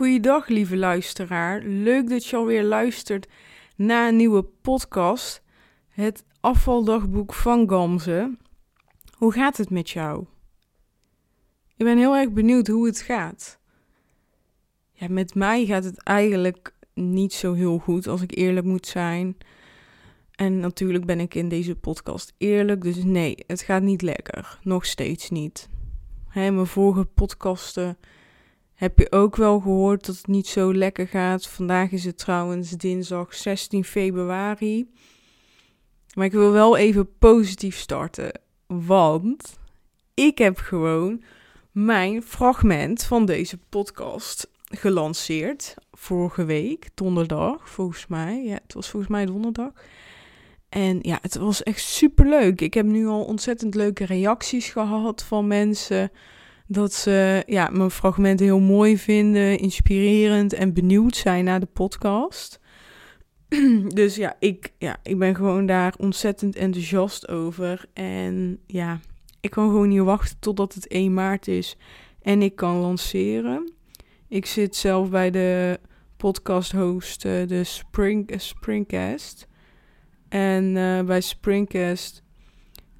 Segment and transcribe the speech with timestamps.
[0.00, 1.62] Goeiedag, lieve luisteraar.
[1.62, 3.28] Leuk dat je alweer luistert
[3.76, 5.42] naar een nieuwe podcast.
[5.88, 8.36] Het afvaldagboek van Gamze.
[9.16, 10.24] Hoe gaat het met jou?
[11.76, 13.58] Ik ben heel erg benieuwd hoe het gaat.
[14.92, 19.36] Ja, met mij gaat het eigenlijk niet zo heel goed, als ik eerlijk moet zijn.
[20.34, 24.58] En natuurlijk ben ik in deze podcast eerlijk, dus nee, het gaat niet lekker.
[24.62, 25.68] Nog steeds niet.
[26.28, 27.96] Hè, mijn vorige podcasten
[28.80, 31.48] heb je ook wel gehoord dat het niet zo lekker gaat.
[31.48, 34.90] Vandaag is het trouwens dinsdag 16 februari.
[36.14, 38.40] Maar ik wil wel even positief starten.
[38.66, 39.58] Want
[40.14, 41.22] ik heb gewoon
[41.70, 45.74] mijn fragment van deze podcast gelanceerd.
[45.92, 48.44] Vorige week, donderdag, volgens mij.
[48.44, 49.72] Ja, het was volgens mij donderdag.
[50.68, 52.60] En ja, het was echt super leuk.
[52.60, 56.10] Ik heb nu al ontzettend leuke reacties gehad van mensen.
[56.72, 62.60] Dat ze ja, mijn fragmenten heel mooi vinden, inspirerend en benieuwd zijn naar de podcast.
[64.00, 67.84] dus ja ik, ja, ik ben gewoon daar ontzettend enthousiast over.
[67.92, 69.00] En ja,
[69.40, 71.76] ik kan gewoon niet wachten totdat het 1 maart is
[72.22, 73.72] en ik kan lanceren.
[74.28, 75.80] Ik zit zelf bij de
[76.16, 79.46] podcast host, uh, de Spring, uh, Springcast.
[80.28, 82.22] En uh, bij Springcast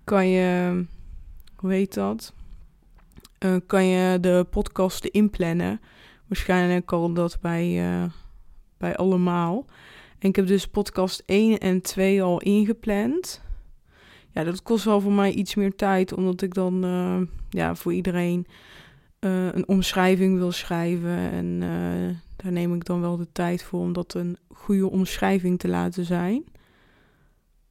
[0.04, 0.84] kan je,
[1.56, 2.34] hoe heet dat?
[3.44, 5.80] Uh, kan je de podcasten inplannen.
[6.26, 8.04] Waarschijnlijk al dat bij, uh,
[8.78, 9.64] bij allemaal.
[10.18, 13.42] En ik heb dus podcast 1 en 2 al ingepland.
[14.30, 17.92] Ja, dat kost wel voor mij iets meer tijd, omdat ik dan uh, ja, voor
[17.92, 18.46] iedereen
[19.20, 21.30] een omschrijving wil schrijven.
[21.30, 21.60] En
[22.36, 26.04] daar neem ik dan wel de tijd voor om dat een goede omschrijving te laten
[26.04, 26.44] zijn.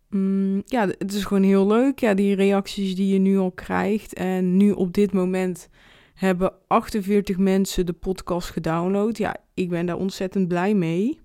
[0.10, 2.00] Mm, ja, het is gewoon heel leuk.
[2.00, 4.14] Ja, die reacties die je nu al krijgt.
[4.14, 5.70] En nu op dit moment
[6.14, 9.18] hebben 48 mensen de podcast gedownload.
[9.18, 11.20] Ja, ik ben daar ontzettend blij mee.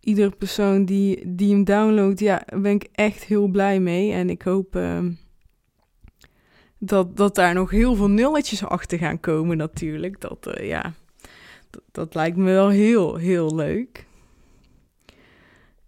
[0.00, 4.12] Iedere persoon die, die hem downloadt, ja, ben ik echt heel blij mee.
[4.12, 4.98] En ik hoop uh,
[6.78, 10.20] dat, dat daar nog heel veel nulletjes achter gaan komen natuurlijk.
[10.20, 10.94] Dat, uh, ja,
[11.92, 14.05] dat lijkt me wel heel, heel leuk.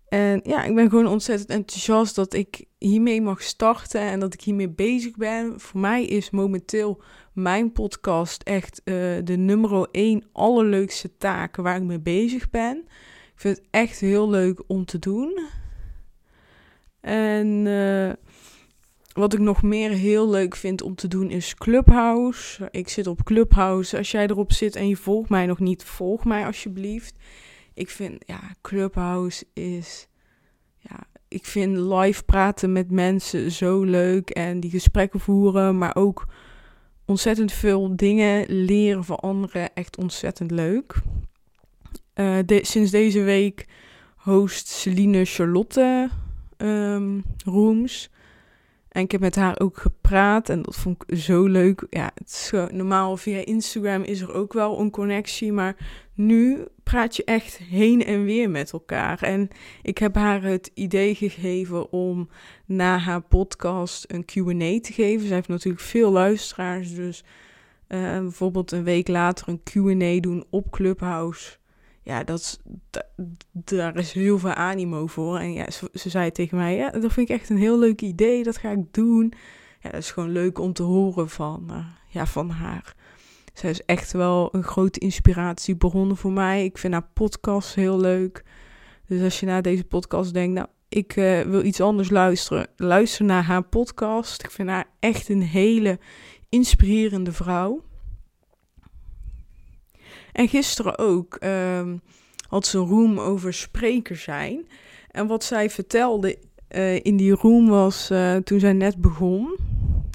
[0.08, 4.40] En ja, ik ben gewoon ontzettend enthousiast dat ik hiermee mag starten en dat ik
[4.40, 5.60] hiermee bezig ben.
[5.60, 7.02] Voor mij is momenteel
[7.32, 12.76] mijn podcast echt uh, de nummer één allerleukste taak waar ik mee bezig ben.
[13.34, 15.40] Ik vind het echt heel leuk om te doen.
[17.00, 18.12] En uh,
[19.12, 22.68] wat ik nog meer heel leuk vind om te doen is Clubhouse.
[22.70, 23.96] Ik zit op Clubhouse.
[23.96, 27.14] Als jij erop zit en je volgt mij nog niet, volg mij alsjeblieft.
[27.78, 30.08] Ik vind, ja, Clubhouse is.
[30.78, 36.26] Ja, ik vind live praten met mensen zo leuk en die gesprekken voeren, maar ook
[37.04, 39.74] ontzettend veel dingen leren van anderen.
[39.74, 40.94] Echt ontzettend leuk.
[42.14, 43.66] Uh, de, sinds deze week
[44.16, 46.08] host Celine Charlotte
[46.56, 48.10] um, rooms.
[48.88, 51.86] En ik heb met haar ook gepraat en dat vond ik zo leuk.
[51.90, 55.76] Ja, het normaal via Instagram is er ook wel een connectie, maar
[56.18, 59.22] nu praat je echt heen en weer met elkaar.
[59.22, 59.48] En
[59.82, 62.28] ik heb haar het idee gegeven om
[62.64, 65.26] na haar podcast een QA te geven.
[65.26, 67.24] Zij heeft natuurlijk veel luisteraars, dus
[67.88, 71.56] uh, bijvoorbeeld een week later een QA doen op Clubhouse.
[72.02, 72.60] Ja, dat,
[73.52, 75.38] daar is heel veel animo voor.
[75.38, 78.00] En ja, ze, ze, zei tegen mij: Ja, dat vind ik echt een heel leuk
[78.00, 78.42] idee.
[78.42, 79.32] Dat ga ik doen.
[79.80, 82.94] Ja, dat is gewoon leuk om te horen van, uh, ja, van haar.
[83.58, 86.64] Zij is echt wel een grote inspiratiebron voor mij.
[86.64, 88.44] Ik vind haar podcast heel leuk.
[89.06, 93.24] Dus als je naar deze podcast denkt, nou, ik uh, wil iets anders luisteren, luister
[93.24, 94.44] naar haar podcast.
[94.44, 95.98] Ik vind haar echt een hele
[96.48, 97.82] inspirerende vrouw.
[100.32, 102.00] En gisteren ook um,
[102.48, 104.68] had ze een room over spreker zijn.
[105.10, 106.38] En wat zij vertelde
[106.70, 109.56] uh, in die room was uh, toen zij net begon,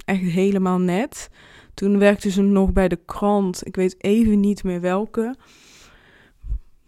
[0.06, 1.30] echt helemaal net.
[1.74, 3.68] Toen werkte ze nog bij de krant.
[3.68, 5.36] Ik weet even niet meer welke.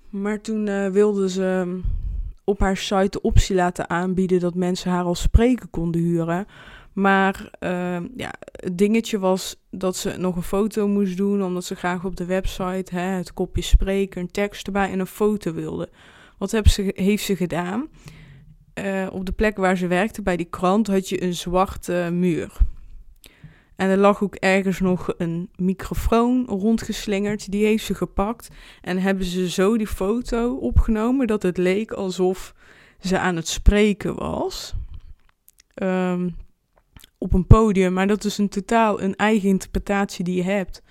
[0.09, 1.79] Maar toen uh, wilde ze
[2.43, 6.45] op haar site de optie laten aanbieden dat mensen haar als spreker konden huren.
[6.93, 11.75] Maar uh, ja, het dingetje was dat ze nog een foto moest doen, omdat ze
[11.75, 15.89] graag op de website hè, het kopje spreker, een tekst erbij en een foto wilde.
[16.37, 17.87] Wat ze, heeft ze gedaan?
[18.79, 22.57] Uh, op de plek waar ze werkte, bij die krant, had je een zwarte muur.
[23.75, 27.51] En er lag ook ergens nog een microfoon rondgeslingerd.
[27.51, 28.49] Die heeft ze gepakt.
[28.81, 32.53] En hebben ze zo die foto opgenomen dat het leek alsof
[32.99, 34.73] ze aan het spreken was.
[35.83, 36.35] Um,
[37.17, 37.93] op een podium.
[37.93, 40.81] Maar dat is een totaal een eigen interpretatie die je hebt.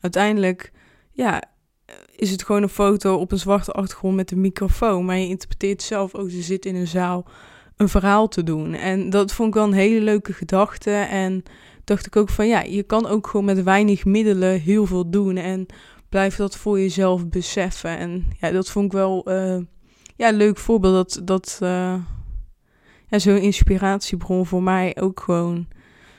[0.00, 0.72] Uiteindelijk,
[1.12, 1.42] ja,
[2.16, 5.04] is het gewoon een foto op een zwarte achtergrond met een microfoon.
[5.04, 7.26] Maar je interpreteert zelf ook, ze zit in een zaal
[7.76, 8.74] een verhaal te doen.
[8.74, 10.90] En dat vond ik wel een hele leuke gedachte.
[10.90, 11.42] En
[11.86, 15.36] dacht ik ook van ja, je kan ook gewoon met weinig middelen heel veel doen.
[15.36, 15.66] En
[16.08, 17.98] blijf dat voor jezelf beseffen.
[17.98, 19.58] En ja, dat vond ik wel uh,
[20.16, 20.94] ja, een leuk voorbeeld.
[20.94, 21.94] Dat, dat uh,
[23.08, 25.66] ja, zo'n inspiratiebron voor mij ook gewoon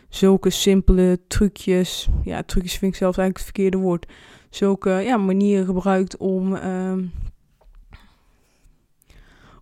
[0.10, 2.08] zulke simpele trucjes.
[2.24, 4.12] Ja, trucjes vind ik zelfs eigenlijk het verkeerde woord.
[4.50, 6.56] Zulke ja, manieren gebruikt om.
[6.56, 6.94] Uh,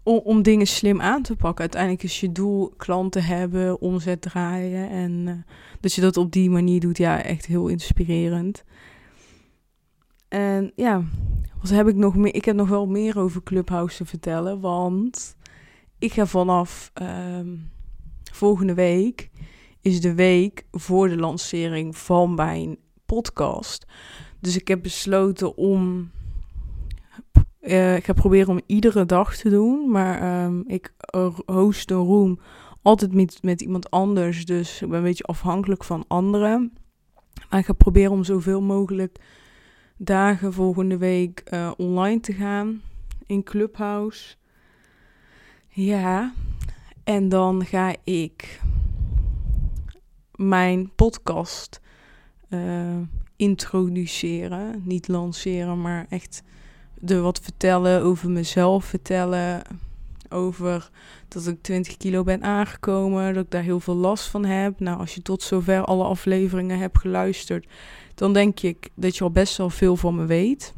[0.05, 1.61] om, om, dingen slim aan te pakken.
[1.61, 4.89] Uiteindelijk is je doel klanten hebben, omzet draaien.
[4.89, 5.33] En uh,
[5.79, 8.63] dat je dat op die manier doet, ja, echt heel inspirerend.
[10.27, 11.03] En ja,
[11.61, 12.35] wat heb ik nog meer?
[12.35, 14.59] Ik heb nog wel meer over Clubhouse te vertellen.
[14.59, 15.35] Want
[15.99, 17.71] ik ga vanaf um,
[18.31, 19.29] volgende week
[19.81, 23.85] is de week voor de lancering van mijn podcast.
[24.39, 26.11] Dus ik heb besloten om.
[27.67, 29.91] Uh, ik ga proberen om iedere dag te doen.
[29.91, 30.93] Maar um, ik
[31.45, 32.39] host een room
[32.81, 34.45] altijd met, met iemand anders.
[34.45, 36.73] Dus ik ben een beetje afhankelijk van anderen.
[37.49, 39.19] Maar ik ga proberen om zoveel mogelijk
[39.97, 42.81] dagen volgende week uh, online te gaan
[43.25, 44.35] in Clubhouse.
[45.67, 46.33] Ja,
[47.03, 48.61] en dan ga ik
[50.35, 51.81] mijn podcast
[52.49, 52.97] uh,
[53.35, 54.81] introduceren.
[54.85, 56.43] Niet lanceren, maar echt
[57.09, 59.61] er wat vertellen over mezelf vertellen.
[60.29, 60.89] Over
[61.27, 64.79] dat ik 20 kilo ben aangekomen, dat ik daar heel veel last van heb.
[64.79, 67.67] Nou, als je tot zover alle afleveringen hebt geluisterd,
[68.15, 70.73] dan denk ik dat je al best wel veel van me weet.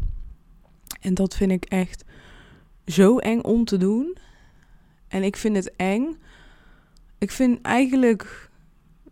[1.02, 2.04] En dat vind ik echt
[2.86, 4.18] zo eng om te doen.
[5.08, 6.18] En ik vind het eng.
[7.18, 8.50] Ik vind eigenlijk,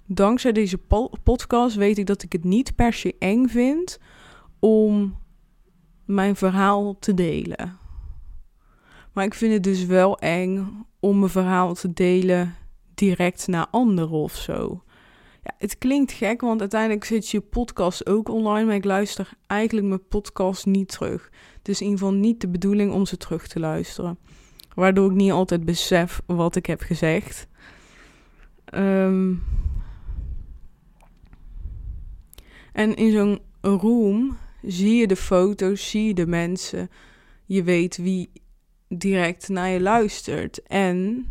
[0.06, 0.78] dankzij deze
[1.24, 4.00] podcast, weet ik dat ik het niet per se eng vind
[4.60, 5.16] om
[6.06, 7.78] mijn verhaal te delen.
[9.14, 12.56] Maar ik vind het dus wel eng om mijn verhaal te delen
[12.94, 14.84] direct naar anderen of zo.
[15.44, 19.88] Ja, het klinkt gek, want uiteindelijk zit je podcast ook online, maar ik luister eigenlijk
[19.88, 21.30] mijn podcast niet terug.
[21.64, 24.18] Is in ieder geval niet de bedoeling om ze terug te luisteren.
[24.74, 27.48] Waardoor ik niet altijd besef wat ik heb gezegd.
[28.74, 29.44] Um,
[32.74, 34.38] en in zo'n room
[34.68, 36.90] zie je de foto's, zie je de mensen.
[37.46, 38.32] Je weet wie
[38.88, 40.64] direct naar je luistert.
[40.64, 41.28] En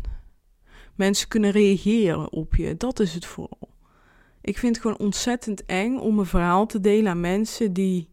[0.95, 2.77] mensen kunnen reageren op je.
[2.77, 3.69] Dat is het vooral.
[4.41, 8.09] Ik vind het gewoon ontzettend eng om een verhaal te delen aan mensen die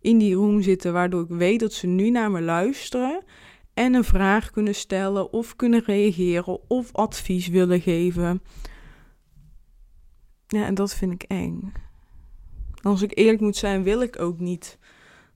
[0.00, 3.24] in die room zitten, waardoor ik weet dat ze nu naar me luisteren
[3.74, 8.42] en een vraag kunnen stellen of kunnen reageren of advies willen geven.
[10.46, 11.72] Ja, en dat vind ik eng.
[12.86, 14.78] Als ik eerlijk moet zijn, wil ik ook niet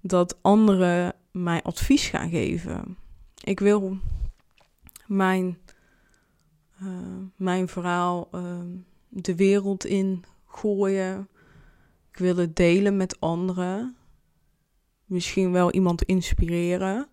[0.00, 2.96] dat anderen mij advies gaan geven.
[3.44, 3.96] Ik wil
[5.06, 5.58] mijn,
[6.82, 6.88] uh,
[7.36, 8.60] mijn verhaal uh,
[9.08, 11.28] de wereld in gooien.
[12.10, 13.96] Ik wil het delen met anderen.
[15.04, 17.08] Misschien wel iemand inspireren.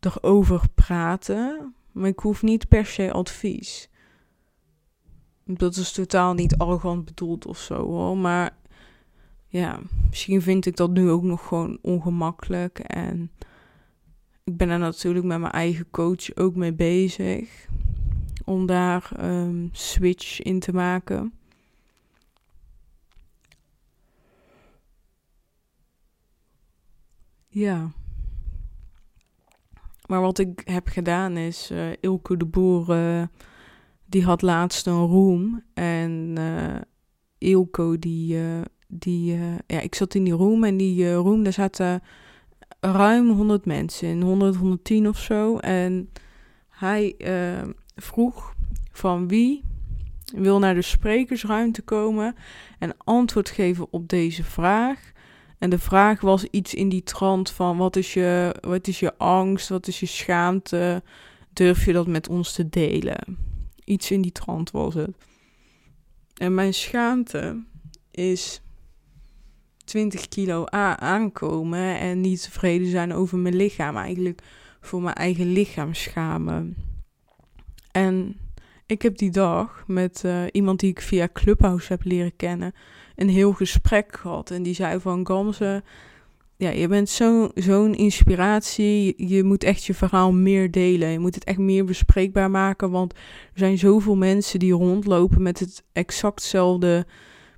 [0.00, 1.74] Erover praten.
[1.92, 3.90] Maar ik hoef niet per se advies.
[5.44, 8.16] Dat is totaal niet arrogant bedoeld of zo hoor.
[8.16, 8.56] Maar
[9.46, 12.78] ja, misschien vind ik dat nu ook nog gewoon ongemakkelijk.
[12.78, 13.30] En
[14.44, 17.68] ik ben er natuurlijk met mijn eigen coach ook mee bezig.
[18.44, 21.32] Om daar um, switch in te maken.
[27.48, 27.90] Ja.
[30.06, 33.22] Maar wat ik heb gedaan is, uh, Ilke de Boer, uh,
[34.12, 35.62] die had laatst een room.
[35.74, 38.38] En uh, die,
[38.88, 42.02] die ja, ik zat in die room en die room, daar zaten
[42.80, 45.58] ruim 100 mensen in, 100, 110 of zo.
[45.58, 46.10] En
[46.68, 47.16] hij
[47.96, 48.54] vroeg
[48.92, 49.62] van wie
[50.34, 52.34] wil naar de sprekersruimte komen
[52.78, 55.12] en antwoord geven op deze vraag.
[55.58, 59.18] En de vraag was iets in die trant van wat is je, wat is je
[59.18, 61.02] angst, wat is je schaamte,
[61.52, 63.50] durf je dat met ons te delen?
[63.84, 65.10] Iets in die trant was het.
[66.34, 67.62] En mijn schaamte
[68.10, 68.60] is
[69.84, 70.64] 20 kilo
[70.96, 73.96] aankomen en niet tevreden zijn over mijn lichaam.
[73.96, 74.42] Eigenlijk
[74.80, 76.76] voor mijn eigen lichaam schamen.
[77.90, 78.36] En
[78.86, 82.72] ik heb die dag met uh, iemand die ik via Clubhouse heb leren kennen
[83.16, 84.50] een heel gesprek gehad.
[84.50, 85.82] En die zei van Gamze,
[86.62, 87.08] ja, je bent
[87.54, 89.28] zo'n inspiratie.
[89.28, 91.08] Je, moet echt je verhaal meer delen.
[91.08, 92.90] Je moet het echt meer bespreekbaar maken.
[92.90, 93.18] Want er
[93.54, 97.06] zijn zoveel mensen die rondlopen met het exactzelfde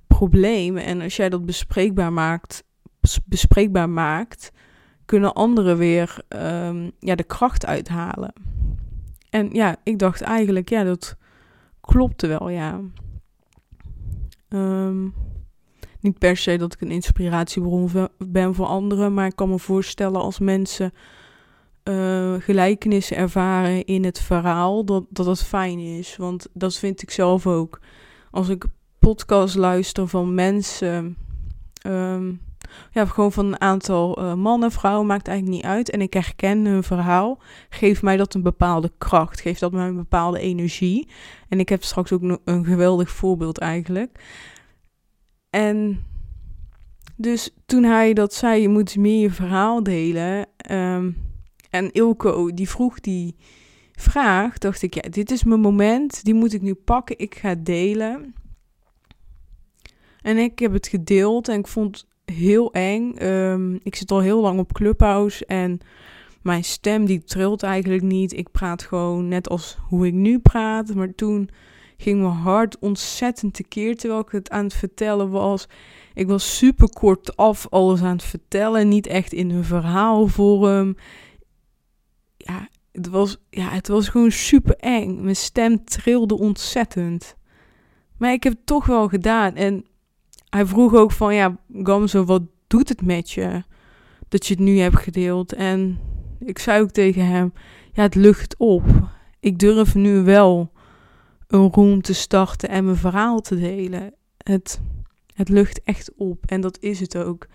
[0.07, 0.77] probleem.
[0.77, 2.63] En als jij dat bespreekbaar maakt,
[3.25, 4.51] bespreekbaar maakt,
[5.05, 8.33] kunnen anderen weer ehm, ja, de kracht uithalen.
[9.29, 11.17] En ja, ik dacht eigenlijk, ja, dat
[11.81, 12.81] klopte wel, ja.
[14.49, 15.13] Um,
[16.05, 20.21] niet per se dat ik een inspiratiebron ben voor anderen, maar ik kan me voorstellen
[20.21, 20.93] als mensen
[21.83, 26.17] uh, gelijkenissen ervaren in het verhaal, dat, dat fijn is.
[26.17, 27.79] Want dat vind ik zelf ook.
[28.31, 28.65] Als ik
[28.99, 31.17] podcast luister van mensen,
[31.87, 32.41] um,
[32.91, 35.89] ja, gewoon van een aantal uh, mannen, vrouwen, maakt eigenlijk niet uit.
[35.89, 39.95] En ik herken hun verhaal, geeft mij dat een bepaalde kracht, geeft dat mij een
[39.95, 41.07] bepaalde energie.
[41.49, 44.19] En ik heb straks ook een geweldig voorbeeld eigenlijk.
[45.55, 46.03] En
[47.15, 50.47] dus toen hij dat zei, je moet meer je verhaal delen.
[50.71, 51.17] Um,
[51.69, 53.35] en Ilko, die vroeg die
[53.91, 57.55] vraag, dacht ik, ja, dit is mijn moment, die moet ik nu pakken, ik ga
[57.55, 58.35] delen.
[60.21, 63.23] En ik heb het gedeeld en ik vond het heel eng.
[63.23, 65.79] Um, ik zit al heel lang op Clubhouse en
[66.41, 68.33] mijn stem die trilt eigenlijk niet.
[68.33, 71.49] Ik praat gewoon net als hoe ik nu praat, maar toen
[71.97, 75.67] ging mijn hart ontzettend tekeer terwijl ik het aan het vertellen was.
[76.13, 80.95] Ik was super kort af alles aan het vertellen, niet echt in een verhaalvorm.
[82.37, 85.23] Ja, het was, ja, het was gewoon super eng.
[85.23, 87.35] Mijn stem trilde ontzettend.
[88.17, 89.55] Maar ik heb het toch wel gedaan.
[89.55, 89.85] En
[90.49, 93.63] hij vroeg ook van, ja, Gamzo, wat doet het met je?
[94.27, 95.53] Dat je het nu hebt gedeeld.
[95.53, 95.99] En
[96.39, 97.53] ik zei ook tegen hem,
[97.91, 98.83] ja, het lucht op.
[99.39, 100.71] Ik durf nu wel
[101.47, 104.13] een room te starten en mijn verhaal te delen.
[104.37, 104.79] Het,
[105.33, 107.47] het lucht echt op en dat is het ook.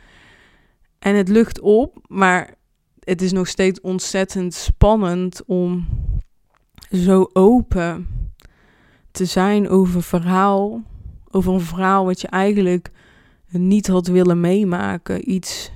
[0.98, 2.54] En het lucht op, maar
[3.00, 5.88] het is nog steeds ontzettend spannend om
[6.90, 8.08] zo open
[9.10, 10.82] te zijn over verhaal.
[11.30, 12.90] Over een verhaal wat je eigenlijk
[13.48, 15.30] niet had willen meemaken.
[15.30, 15.70] Iets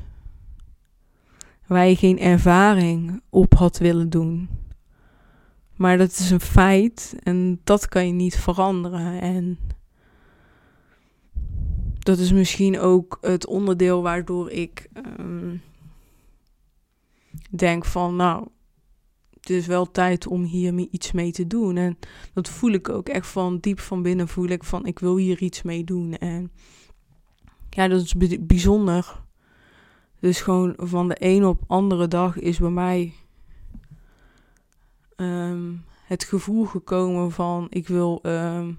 [1.66, 4.48] waar je geen ervaring op had willen doen.
[5.76, 9.20] Maar dat is een feit en dat kan je niet veranderen.
[9.20, 9.58] En
[11.98, 14.88] dat is misschien ook het onderdeel waardoor ik
[15.18, 15.62] um,
[17.50, 18.48] denk van, nou,
[19.30, 21.76] het is wel tijd om hier iets mee te doen.
[21.76, 21.98] En
[22.32, 25.42] dat voel ik ook echt van diep van binnen voel ik van, ik wil hier
[25.42, 26.14] iets mee doen.
[26.14, 26.52] En
[27.70, 29.22] ja, dat is bijzonder.
[30.20, 33.12] Dus gewoon van de een op andere dag is bij mij
[35.16, 38.78] um, het gevoel gekomen van ik wil um,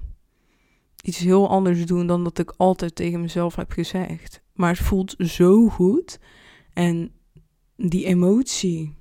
[1.02, 4.42] iets heel anders doen dan dat ik altijd tegen mezelf heb gezegd.
[4.54, 6.20] Maar het voelt zo goed.
[6.74, 7.12] En
[7.76, 8.96] die emotie.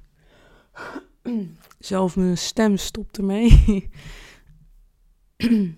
[1.78, 3.90] Zelf mijn stem stopt ermee.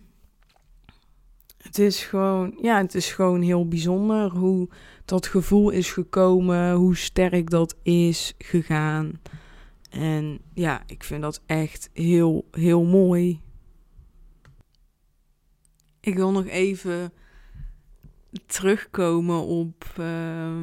[1.66, 4.68] het is gewoon, ja, het is gewoon heel bijzonder hoe
[5.04, 9.20] dat gevoel is gekomen, hoe sterk dat is gegaan.
[9.96, 13.42] En ja, ik vind dat echt heel, heel mooi.
[16.00, 17.12] Ik wil nog even
[18.46, 20.60] terugkomen op, uh,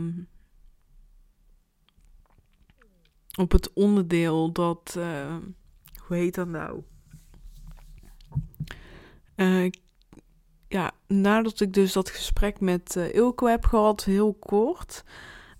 [3.37, 5.37] op het onderdeel dat, uh,
[6.05, 6.83] hoe heet dat nou?
[9.35, 9.69] Uh,
[10.67, 15.03] ja, nadat ik dus dat gesprek met uh, Ilko heb gehad, heel kort,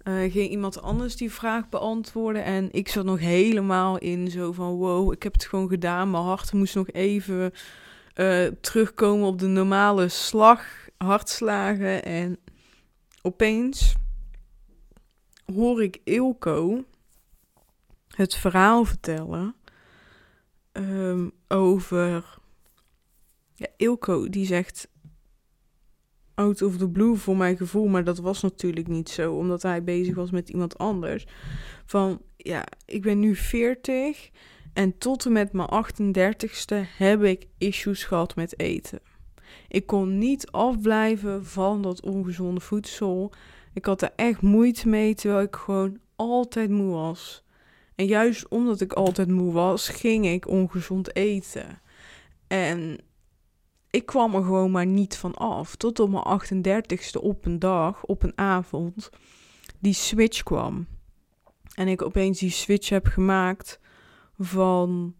[0.04, 2.44] uh, ging iemand anders die vraag beantwoorden.
[2.44, 6.12] En ik zat nog helemaal in zo van wow, ik heb het gewoon gedaan.
[6.12, 7.52] Mijn hart moest nog even
[8.16, 10.66] uh, terugkomen op de normale slag,
[10.98, 12.04] hartslagen.
[12.04, 12.38] En
[13.22, 13.96] opeens
[15.54, 16.84] hoor ik Ilko
[18.08, 19.56] het verhaal vertellen
[20.74, 22.42] um, over...
[23.56, 24.88] Ja, Ilko die zegt
[26.36, 29.84] out of the blue voor mijn gevoel, maar dat was natuurlijk niet zo, omdat hij
[29.84, 31.26] bezig was met iemand anders.
[31.86, 34.30] Van ja, ik ben nu 40
[34.74, 39.00] en tot en met mijn 38ste heb ik issues gehad met eten.
[39.68, 43.34] Ik kon niet afblijven van dat ongezonde voedsel.
[43.74, 47.44] Ik had er echt moeite mee, terwijl ik gewoon altijd moe was.
[47.96, 51.82] En juist omdat ik altijd moe was, ging ik ongezond eten.
[52.48, 52.98] En
[53.94, 55.76] ik kwam er gewoon maar niet van af.
[55.76, 59.10] Tot op mijn 38ste op een dag, op een avond,
[59.80, 60.88] die switch kwam.
[61.76, 63.80] En ik opeens die switch heb gemaakt
[64.38, 65.16] van,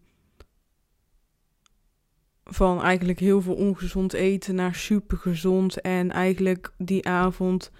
[2.44, 5.80] van eigenlijk heel veel ongezond eten naar super gezond.
[5.80, 7.70] En eigenlijk die avond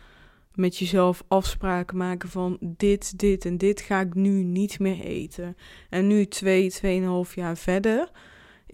[0.53, 5.57] met jezelf afspraken maken van dit, dit en dit ga ik nu niet meer eten.
[5.91, 8.11] En nu twee, tweeënhalf jaar verder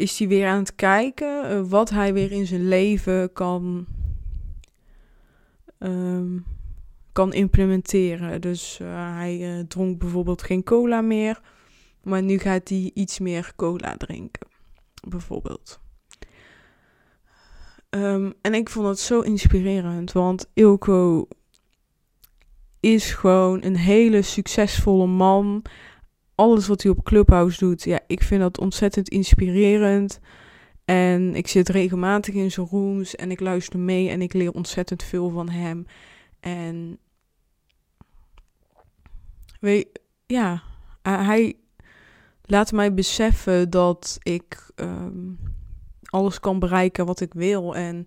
[0.00, 3.86] is hij weer aan het kijken uh, wat hij weer in zijn leven kan,
[5.78, 6.44] um,
[7.12, 8.40] kan implementeren.
[8.40, 11.40] Dus uh, hij uh, dronk bijvoorbeeld geen cola meer,
[12.02, 14.46] maar nu gaat hij iets meer cola drinken,
[15.08, 15.80] bijvoorbeeld.
[17.90, 21.28] Um, en ik vond het zo inspirerend, want Ilko
[22.80, 25.62] is gewoon een hele succesvolle man.
[26.40, 30.20] Alles wat hij op Clubhouse doet, ja, ik vind dat ontzettend inspirerend.
[30.84, 35.02] En ik zit regelmatig in zijn rooms en ik luister mee en ik leer ontzettend
[35.02, 35.86] veel van hem.
[36.40, 36.98] En
[39.60, 40.62] weet, ja,
[41.02, 41.54] hij
[42.42, 45.38] laat mij beseffen dat ik um,
[46.02, 47.76] alles kan bereiken wat ik wil.
[47.76, 48.06] En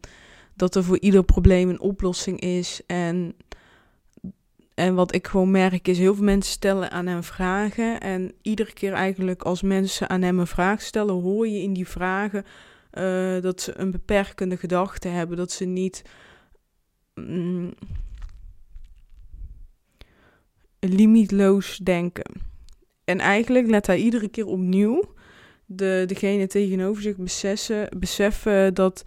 [0.56, 2.82] dat er voor ieder probleem een oplossing is.
[2.86, 3.36] En,
[4.76, 8.00] en wat ik gewoon merk is, heel veel mensen stellen aan hem vragen.
[8.00, 11.88] En iedere keer eigenlijk als mensen aan hem een vraag stellen, hoor je in die
[11.88, 12.44] vragen
[12.94, 15.38] uh, dat ze een beperkende gedachte hebben.
[15.38, 16.02] Dat ze niet
[17.14, 17.74] mm,
[20.80, 22.32] limietloos denken.
[23.06, 25.14] En eigenlijk let hij iedere keer opnieuw
[25.66, 29.04] de, degene tegenover zich beseffen, beseffen dat,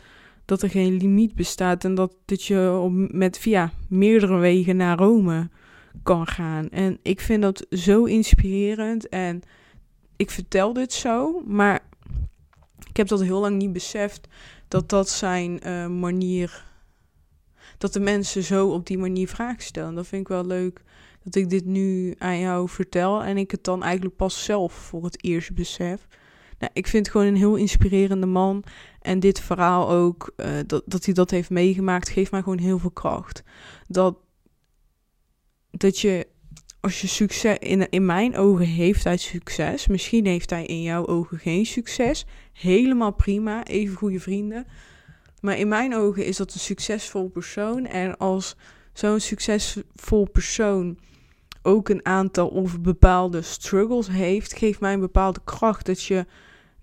[0.47, 1.85] dat er geen limiet bestaat.
[1.85, 5.49] En dat, dat je op, met via meerdere wegen naar Rome
[6.03, 6.69] kan gaan.
[6.69, 9.09] En ik vind dat zo inspirerend.
[9.09, 9.43] En
[10.17, 11.81] ik vertel dit zo, maar
[12.89, 14.29] ik heb dat heel lang niet beseft
[14.69, 16.65] dat dat zijn uh, manier.
[17.79, 19.95] Dat de mensen zo op die manier vragen stellen.
[19.95, 20.83] Dat vind ik wel leuk
[21.23, 25.05] dat ik dit nu aan jou vertel en ik het dan eigenlijk pas zelf voor
[25.05, 26.07] het eerst besef.
[26.59, 28.65] Nou, ik vind het gewoon een heel inspirerende man.
[29.01, 32.79] En dit verhaal ook, uh, dat, dat hij dat heeft meegemaakt, geeft mij gewoon heel
[32.79, 33.43] veel kracht.
[33.87, 34.17] Dat,
[35.71, 36.27] dat je
[36.81, 39.87] als je succes, in, in mijn ogen heeft hij succes.
[39.87, 42.27] Misschien heeft hij in jouw ogen geen succes.
[42.53, 44.67] Helemaal prima, even goede vrienden.
[45.41, 47.87] Maar in mijn ogen is dat een succesvol persoon.
[47.87, 48.57] En als
[48.93, 50.99] zo'n succesvol persoon
[51.63, 56.27] ook een aantal of bepaalde struggles heeft, geeft mij een bepaalde kracht dat je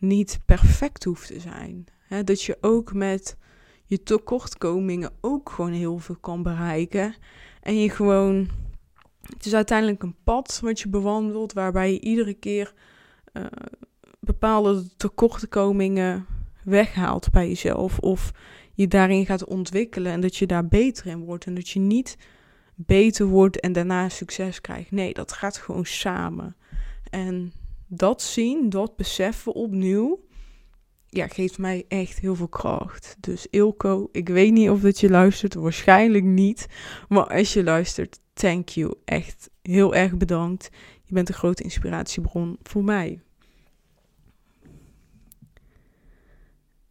[0.04, 1.86] niet perfect hoeft te zijn.
[2.24, 3.38] dat je ook met
[3.86, 7.16] je tekortkomingen ook gewoon heel veel kan bereiken.
[7.62, 8.50] En je gewoon
[9.30, 12.74] het is uiteindelijk een pad wat je bewandelt, waarbij je iedere keer
[13.34, 13.46] uh,
[14.20, 16.26] bepaalde tekortkomingen
[16.64, 18.00] weghaalt bij jezelf.
[18.00, 18.32] Of
[18.74, 21.46] je daarin gaat ontwikkelen en dat je daar beter in wordt.
[21.46, 22.18] En dat je niet
[22.76, 24.92] beter wordt en daarna succes krijgt.
[24.92, 26.56] Nee, dat gaat gewoon samen.
[27.10, 27.54] En
[27.98, 30.20] dat zien, dat beseffen opnieuw,
[31.14, 33.16] ja, geeft mij echt heel veel kracht.
[33.20, 36.68] Dus Ilko, ik weet niet of dat je luistert, waarschijnlijk niet.
[37.10, 38.94] Maar als je luistert, thank you.
[39.06, 40.70] Echt heel erg bedankt.
[41.04, 43.20] Je bent een grote inspiratiebron voor mij.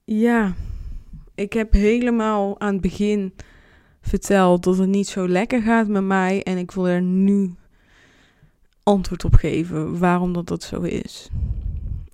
[0.04, 0.54] Ja,
[1.34, 3.34] ik heb helemaal aan het begin
[4.00, 6.42] verteld dat het niet zo lekker gaat met mij.
[6.42, 7.54] En ik wil er nu
[8.82, 11.28] antwoord op geven waarom dat, dat zo is.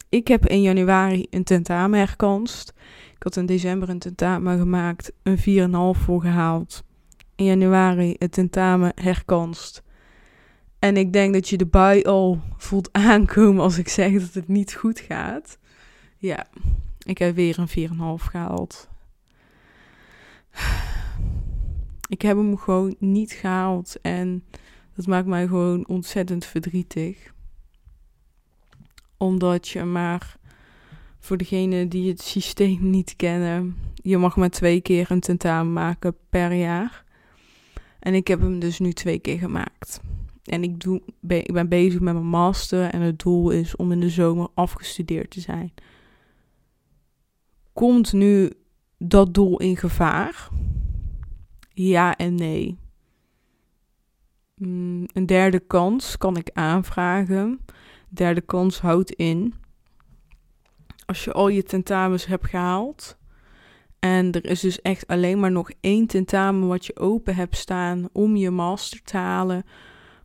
[0.08, 2.72] Ik heb in januari een tentamen herkanst.
[3.14, 5.38] Ik had in december een tentamen gemaakt, een
[5.96, 6.82] 4,5 voor gehaald
[7.38, 9.82] in januari het tentamen herkanst.
[10.78, 14.48] En ik denk dat je de bui al voelt aankomen als ik zeg dat het
[14.48, 15.58] niet goed gaat.
[16.16, 16.46] Ja,
[16.98, 18.88] ik heb weer een 4,5 gehaald.
[22.08, 24.44] Ik heb hem gewoon niet gehaald en
[24.98, 27.32] dat maakt mij gewoon ontzettend verdrietig.
[29.16, 30.36] Omdat je maar,
[31.18, 36.16] voor degenen die het systeem niet kennen, je mag maar twee keer een tentamen maken
[36.30, 37.04] per jaar.
[37.98, 40.00] En ik heb hem dus nu twee keer gemaakt.
[40.44, 44.00] En ik, doe, ik ben bezig met mijn master en het doel is om in
[44.00, 45.72] de zomer afgestudeerd te zijn.
[47.72, 48.52] Komt nu
[48.98, 50.48] dat doel in gevaar?
[51.72, 52.78] Ja en nee.
[54.58, 57.60] Mm, een derde kans kan ik aanvragen.
[58.08, 59.54] Derde kans houdt in.
[61.06, 63.18] Als je al je tentamens hebt gehaald,
[63.98, 68.08] en er is dus echt alleen maar nog één tentamen wat je open hebt staan
[68.12, 69.64] om je master te halen.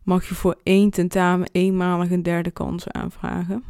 [0.02, 3.64] Mag je voor één tentamen eenmalig een derde kans aanvragen.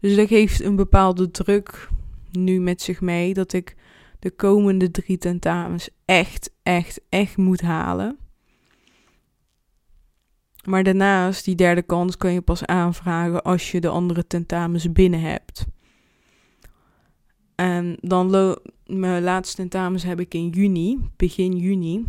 [0.00, 1.88] Dus dat geeft een bepaalde druk
[2.30, 3.76] nu met zich mee dat ik
[4.18, 8.18] de komende drie tentamens echt, echt, echt moet halen.
[10.64, 15.20] Maar daarnaast, die derde kans kan je pas aanvragen als je de andere tentamens binnen
[15.20, 15.66] hebt.
[17.54, 22.06] En dan mijn laatste tentamens heb ik in juni, begin juni.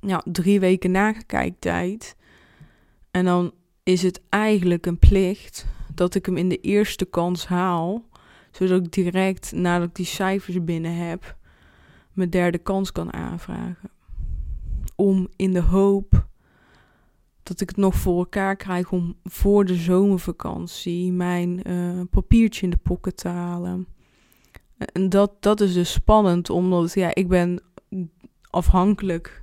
[0.00, 2.16] Ja, drie weken nakijktijd.
[3.10, 8.04] En dan is het eigenlijk een plicht dat ik hem in de eerste kans haal.
[8.50, 11.36] Zodat ik direct nadat ik die cijfers binnen heb,
[12.12, 13.90] mijn derde kans kan aanvragen.
[14.94, 16.26] om in de hoop
[17.46, 22.70] dat ik het nog voor elkaar krijg om voor de zomervakantie mijn uh, papiertje in
[22.70, 23.86] de pocket te halen.
[24.92, 27.62] En dat, dat is dus spannend, omdat ja, ik ben
[28.50, 29.42] afhankelijk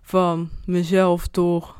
[0.00, 1.74] van mezelf door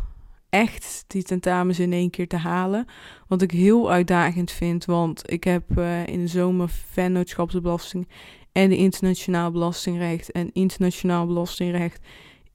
[0.48, 2.87] echt die tentamens in één keer te halen.
[3.29, 8.09] Wat ik heel uitdagend vind, want ik heb uh, in de zomer vennootschapsbelasting
[8.52, 10.33] en de internationaal belastingrecht.
[10.33, 12.07] En internationaal belastingrecht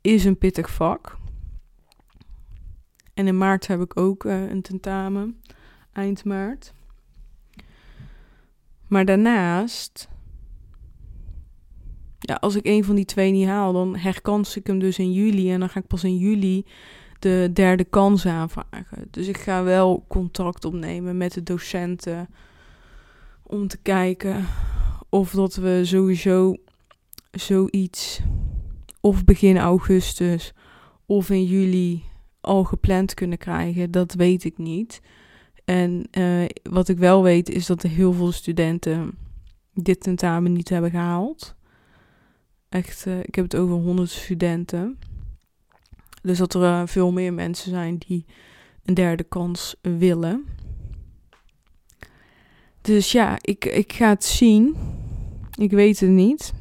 [0.01, 1.17] is een pittig vak.
[3.13, 5.41] En in maart heb ik ook uh, een tentamen,
[5.93, 6.73] eind maart.
[8.87, 10.09] Maar daarnaast,
[12.19, 15.11] ja, als ik een van die twee niet haal, dan herkans ik hem dus in
[15.11, 15.51] juli.
[15.51, 16.65] En dan ga ik pas in juli
[17.19, 19.07] de derde kans aanvragen.
[19.11, 22.29] Dus ik ga wel contact opnemen met de docenten
[23.43, 24.45] om te kijken
[25.09, 26.55] of dat we sowieso
[27.31, 28.21] zoiets
[29.01, 30.53] of begin augustus
[31.05, 32.03] of in juli
[32.41, 33.91] al gepland kunnen krijgen.
[33.91, 35.01] Dat weet ik niet.
[35.65, 39.17] En uh, wat ik wel weet is dat er heel veel studenten
[39.73, 41.55] dit tentamen niet hebben gehaald.
[42.69, 44.99] Echt, uh, ik heb het over 100 studenten.
[46.21, 48.25] Dus dat er uh, veel meer mensen zijn die
[48.85, 50.45] een derde kans willen.
[52.81, 54.75] Dus ja, ik, ik ga het zien.
[55.57, 56.53] Ik weet het niet.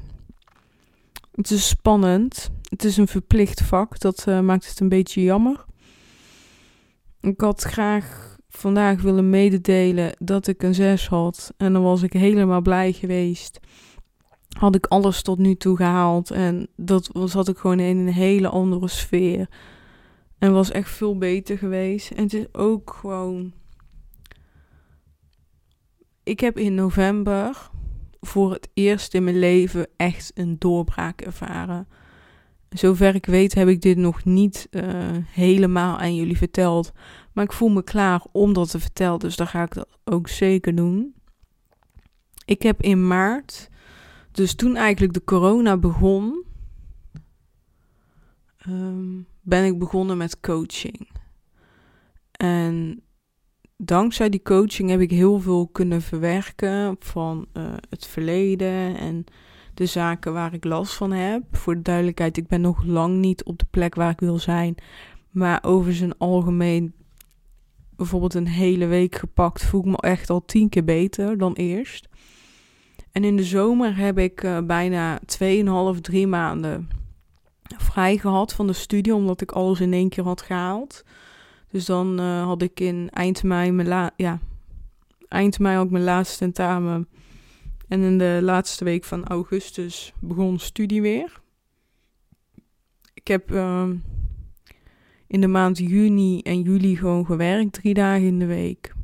[1.35, 2.51] Het is spannend.
[2.69, 3.99] Het is een verplicht vak.
[3.99, 5.69] Dat maakt het een beetje jammer.
[7.21, 11.55] Ik had graag vandaag willen mededelen dat ik een 6 had.
[11.57, 13.61] En dan was ik helemaal blij geweest.
[14.59, 16.31] Had ik alles tot nu toe gehaald.
[16.31, 19.49] En dat zat ik gewoon in een hele andere sfeer.
[20.39, 22.11] En was echt veel beter geweest.
[22.11, 23.53] En het is ook gewoon.
[26.23, 27.71] Ik heb in november
[28.21, 31.89] voor het eerst in mijn leven echt een doorbraak ervaren.
[32.71, 34.85] Zover ik weet heb ik dit nog niet uh,
[35.27, 36.93] helemaal aan jullie verteld.
[37.33, 40.29] Maar ik voel me klaar om dat te vertellen, dus dan ga ik dat ook
[40.29, 41.15] zeker doen.
[42.45, 43.69] Ik heb in maart,
[44.33, 46.45] dus toen eigenlijk de corona begon,
[48.69, 51.09] um, ben ik begonnen met coaching.
[52.33, 53.03] En
[53.77, 59.25] dankzij die coaching heb ik heel veel kunnen verwerken van uh, het verleden en
[59.81, 61.43] de zaken waar ik last van heb.
[61.53, 64.75] Voor de duidelijkheid, ik ben nog lang niet op de plek waar ik wil zijn.
[65.31, 66.93] Maar over zijn algemeen,
[67.97, 72.09] bijvoorbeeld een hele week gepakt, voel ik me echt al tien keer beter dan eerst.
[73.13, 75.21] En in de zomer heb ik uh, bijna
[75.95, 76.89] 2,5, 3 maanden
[77.63, 81.05] vrij gehad van de studie, omdat ik alles in één keer had gehaald.
[81.71, 84.39] Dus dan uh, had ik in eind mei mijn la ja,
[85.29, 87.09] eind mei ook mijn laatste tentamen.
[87.91, 91.41] En in de laatste week van augustus begon studie weer.
[93.15, 93.89] Ik heb uh,
[95.27, 98.95] in de maand juni en juli gewoon gewerkt, drie dagen in de week.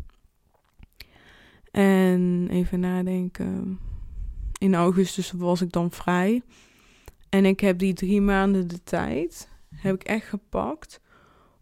[1.71, 3.79] En even nadenken.
[4.59, 6.43] In augustus was ik dan vrij.
[7.29, 11.01] En ik heb die drie maanden de tijd, heb ik echt gepakt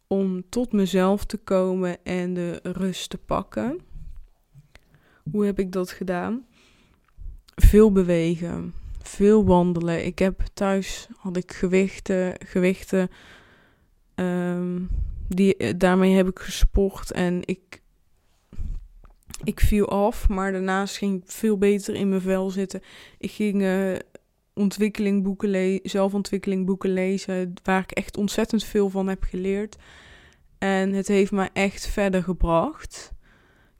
[0.06, 3.80] om tot mezelf te komen en de rust te pakken.
[5.30, 6.46] Hoe heb ik dat gedaan?
[7.54, 10.06] Veel bewegen, veel wandelen.
[10.06, 13.10] Ik heb thuis had ik gewichten, gewichten.
[14.14, 14.90] Um,
[15.28, 17.82] die, daarmee heb ik gesport en ik,
[19.44, 22.80] ik viel af, maar daarnaast ging ik veel beter in mijn vel zitten.
[23.18, 23.96] Ik ging uh,
[24.54, 29.76] ontwikkeling boeken zelfontwikkeling boeken lezen, waar ik echt ontzettend veel van heb geleerd.
[30.58, 33.13] En het heeft me echt verder gebracht.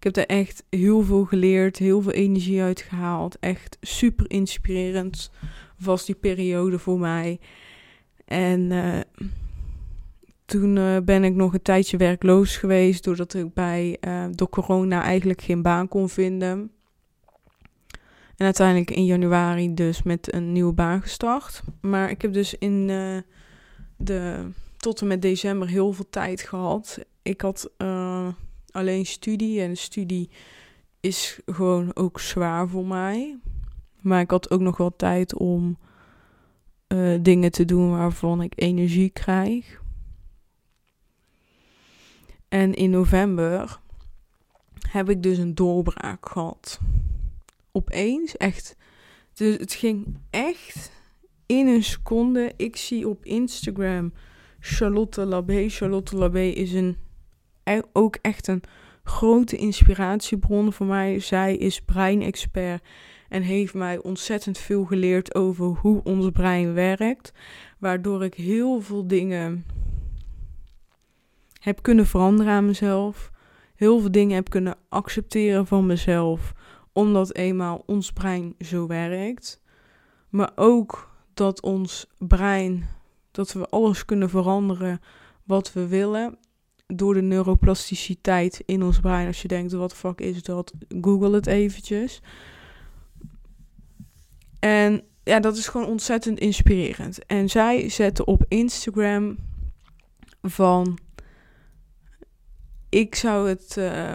[0.04, 3.36] Ik heb er echt heel veel geleerd, heel veel energie uit gehaald.
[3.40, 5.30] Echt super inspirerend
[5.78, 7.40] was die periode voor mij.
[8.24, 9.00] En uh,
[10.44, 15.02] toen uh, ben ik nog een tijdje werkloos geweest, doordat ik bij, uh, door corona
[15.02, 16.70] eigenlijk geen baan kon vinden.
[18.36, 21.62] En uiteindelijk in januari dus met een nieuwe baan gestart.
[21.80, 22.86] Maar ik heb dus in
[23.96, 24.44] de
[24.76, 26.98] tot en met december heel veel tijd gehad.
[27.22, 27.70] Ik had
[28.74, 30.30] alleen studie en studie
[31.00, 33.38] is gewoon ook zwaar voor mij.
[34.00, 35.78] Maar ik had ook nog wel tijd om
[36.88, 39.82] uh, dingen te doen waarvan ik energie krijg.
[42.48, 43.80] En in november
[44.88, 46.80] heb ik dus een doorbraak gehad
[47.72, 48.76] opeens echt.
[49.32, 50.92] Dus het ging echt
[51.46, 52.52] in een seconde.
[52.56, 54.12] Ik zie op Instagram
[54.60, 55.68] Charlotte Labé.
[55.68, 56.96] Charlotte Labé is een,
[57.92, 58.62] ook echt een
[59.04, 61.20] grote inspiratiebron voor mij.
[61.20, 62.82] Zij is breinexpert
[63.28, 67.32] En heeft mij ontzettend veel geleerd over hoe ons brein werkt.
[67.78, 69.64] Waardoor ik heel veel dingen
[71.60, 73.30] heb kunnen veranderen aan mezelf.
[73.74, 76.52] Heel veel dingen heb kunnen accepteren van mezelf.
[76.92, 79.62] Omdat eenmaal ons brein zo werkt.
[80.28, 82.88] Maar ook dat ons brein,
[83.30, 85.00] dat we alles kunnen veranderen
[85.44, 86.38] wat we willen
[86.86, 89.26] door de neuroplasticiteit in ons brein.
[89.26, 90.72] Als je denkt, wat de fuck is dat?
[91.00, 92.20] Google het eventjes.
[94.58, 97.26] En ja, dat is gewoon ontzettend inspirerend.
[97.26, 99.36] En zij zette op Instagram
[100.42, 100.98] van...
[102.88, 103.76] Ik zou het...
[103.78, 104.14] Uh,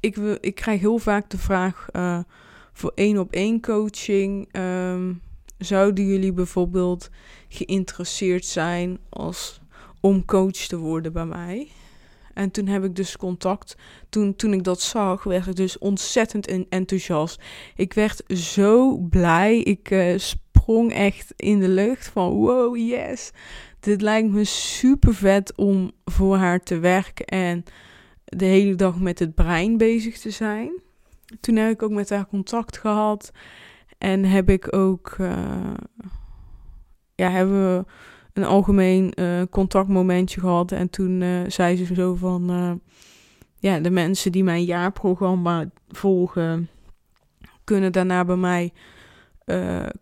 [0.00, 2.18] ik, wil, ik krijg heel vaak de vraag uh,
[2.72, 4.48] voor één op één coaching.
[4.56, 5.20] Um,
[5.58, 7.10] zouden jullie bijvoorbeeld
[7.48, 9.60] geïnteresseerd zijn als,
[10.00, 11.68] om coach te worden bij mij?
[12.34, 13.76] En toen heb ik dus contact.
[14.08, 17.42] Toen, toen ik dat zag, werd ik dus ontzettend enthousiast.
[17.76, 19.58] Ik werd zo blij.
[19.58, 23.30] Ik uh, sprong echt in de lucht van wow, yes.
[23.80, 27.64] Dit lijkt me super vet om voor haar te werken en
[28.24, 30.82] de hele dag met het brein bezig te zijn.
[31.40, 33.32] Toen heb ik ook met haar contact gehad.
[33.98, 35.74] En heb ik ook, uh,
[37.14, 37.84] ja, hebben we
[38.34, 40.72] een algemeen uh, contactmomentje gehad.
[40.72, 42.80] En toen uh, zei ze zo van,
[43.58, 46.68] ja, de mensen die mijn jaarprogramma volgen,
[47.64, 48.72] kunnen daarna bij mij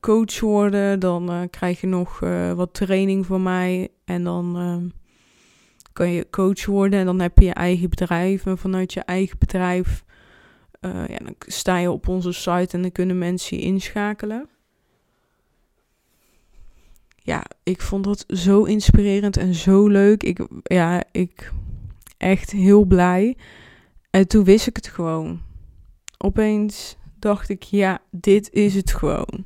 [0.01, 1.01] coach worden.
[1.01, 2.19] Dan krijg je nog
[2.55, 4.93] wat training van mij en dan
[5.93, 6.99] kan je coach worden.
[6.99, 8.47] En dan heb je je eigen bedrijf.
[8.47, 10.05] En vanuit je eigen bedrijf
[10.81, 14.49] ja, dan sta je op onze site en dan kunnen mensen je inschakelen.
[17.25, 20.23] Ja, ik vond dat zo inspirerend en zo leuk.
[20.23, 21.53] Ik, ja, ik
[22.19, 23.37] echt heel blij.
[24.11, 25.41] En toen wist ik het gewoon.
[26.19, 29.45] Opeens dacht ik, ja, dit is het gewoon.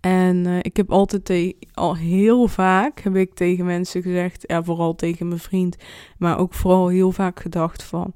[0.00, 4.94] En uh, ik heb altijd al heel vaak heb ik tegen mensen gezegd, ja, vooral
[4.94, 5.76] tegen mijn vriend,
[6.18, 8.14] maar ook vooral heel vaak gedacht van,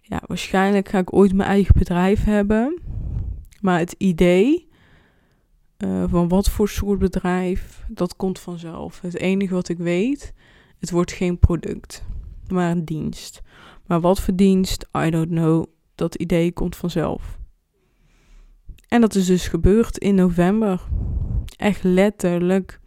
[0.00, 2.80] ja, waarschijnlijk ga ik ooit mijn eigen bedrijf hebben.
[3.60, 4.67] Maar het idee
[5.84, 9.00] uh, van wat voor soort bedrijf, dat komt vanzelf.
[9.00, 10.32] Het enige wat ik weet,
[10.78, 12.04] het wordt geen product,
[12.48, 13.42] maar een dienst.
[13.86, 15.66] Maar wat voor dienst, I don't know.
[15.94, 17.38] Dat idee komt vanzelf.
[18.88, 20.80] En dat is dus gebeurd in november.
[21.56, 22.80] Echt letterlijk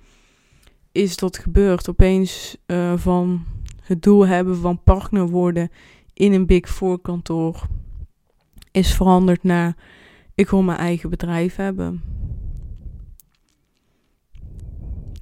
[0.91, 1.89] is dat gebeurd.
[1.89, 3.45] Opeens uh, van
[3.81, 5.69] het doel hebben van partner worden
[6.13, 7.67] in een Big Four kantoor
[8.71, 9.75] is veranderd naar
[10.35, 12.01] ik wil mijn eigen bedrijf hebben.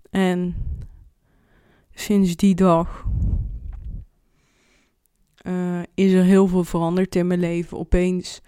[0.10, 0.56] En
[1.92, 3.06] sinds die dag
[5.48, 7.78] uh, is er heel veel veranderd in mijn leven.
[7.78, 8.42] Opeens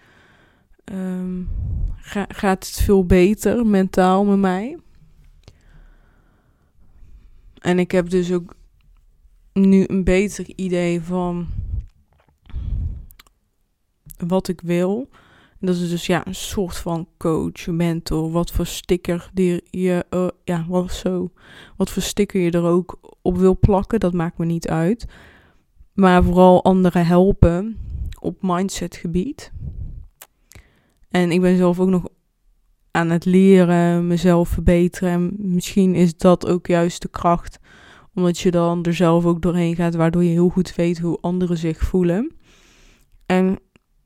[1.96, 4.78] ga, gaat het veel beter mentaal met mij.
[7.58, 8.54] En ik heb dus ook
[9.52, 11.46] nu een beter idee van
[14.16, 15.08] wat ik wil.
[15.62, 18.30] Dat is dus ja, een soort van coach, mentor.
[18.30, 21.30] Wat voor sticker die je, uh, ja, wat zo.
[21.76, 25.06] Wat voor sticker je er ook op wil plakken, dat maakt me niet uit.
[25.92, 27.76] Maar vooral anderen helpen
[28.20, 29.52] op mindset gebied.
[31.08, 32.04] En ik ben zelf ook nog
[32.90, 35.10] aan het leren, mezelf verbeteren.
[35.10, 37.58] En misschien is dat ook juist de kracht,
[38.14, 41.58] omdat je dan er zelf ook doorheen gaat, waardoor je heel goed weet hoe anderen
[41.58, 42.32] zich voelen.
[43.26, 43.58] En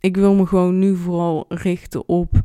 [0.06, 2.42] ik wil me gewoon nu vooral richten op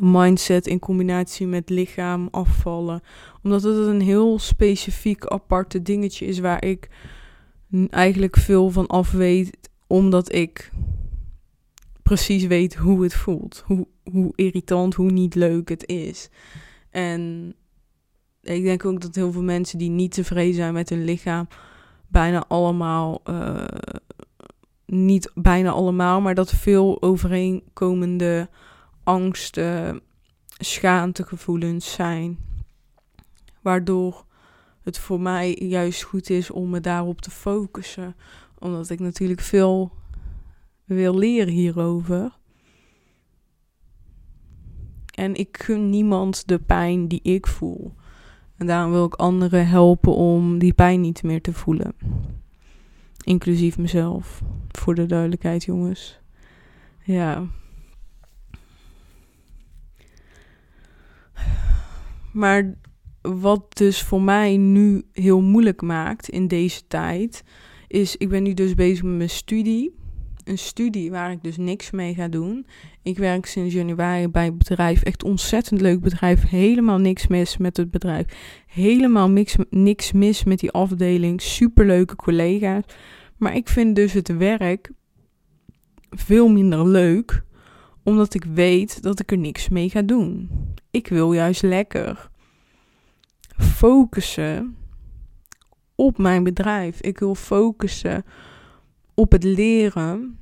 [0.00, 3.00] mindset in combinatie met lichaam afvallen.
[3.42, 6.88] Omdat het een heel specifiek aparte dingetje is waar ik
[7.90, 9.70] eigenlijk veel van af weet.
[9.86, 10.72] Omdat ik
[12.02, 13.62] precies weet hoe het voelt.
[13.66, 16.28] Hoe, hoe irritant, hoe niet leuk het is.
[16.90, 17.54] En
[18.42, 21.48] ik denk ook dat heel veel mensen die niet tevreden zijn met hun lichaam,
[22.08, 23.64] bijna allemaal uh,
[24.86, 28.48] niet bijna allemaal, maar dat veel overeenkomende
[29.02, 30.00] angsten,
[30.58, 32.38] schaamtegevoelens zijn.
[33.60, 34.24] Waardoor
[34.82, 38.16] het voor mij juist goed is om me daarop te focussen.
[38.58, 39.92] Omdat ik natuurlijk veel
[40.84, 42.38] wil leren hierover.
[45.14, 47.94] En ik gun niemand de pijn die ik voel.
[48.56, 51.94] En daarom wil ik anderen helpen om die pijn niet meer te voelen.
[53.24, 54.42] Inclusief mezelf.
[54.70, 56.20] Voor de duidelijkheid, jongens.
[57.04, 57.46] Ja.
[62.32, 62.74] Maar
[63.20, 67.44] wat dus voor mij nu heel moeilijk maakt in deze tijd,
[67.88, 69.94] is ik ben nu dus bezig met mijn studie.
[70.44, 72.66] Een studie waar ik dus niks mee ga doen.
[73.02, 75.02] Ik werk sinds januari bij het bedrijf.
[75.02, 76.48] Echt ontzettend leuk bedrijf.
[76.48, 78.26] Helemaal niks mis met het bedrijf.
[78.66, 81.42] Helemaal niks, niks mis met die afdeling.
[81.42, 82.84] Superleuke collega's.
[83.36, 84.90] Maar ik vind dus het werk
[86.10, 87.42] veel minder leuk.
[88.02, 90.50] Omdat ik weet dat ik er niks mee ga doen.
[90.90, 92.30] Ik wil juist lekker
[93.58, 94.76] focussen
[95.94, 97.00] op mijn bedrijf.
[97.00, 98.24] Ik wil focussen
[99.14, 100.38] op het leren.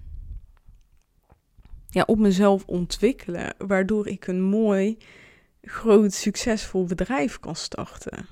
[1.88, 3.54] Ja, op mezelf ontwikkelen.
[3.58, 4.96] Waardoor ik een mooi,
[5.62, 8.26] groot, succesvol bedrijf kan starten.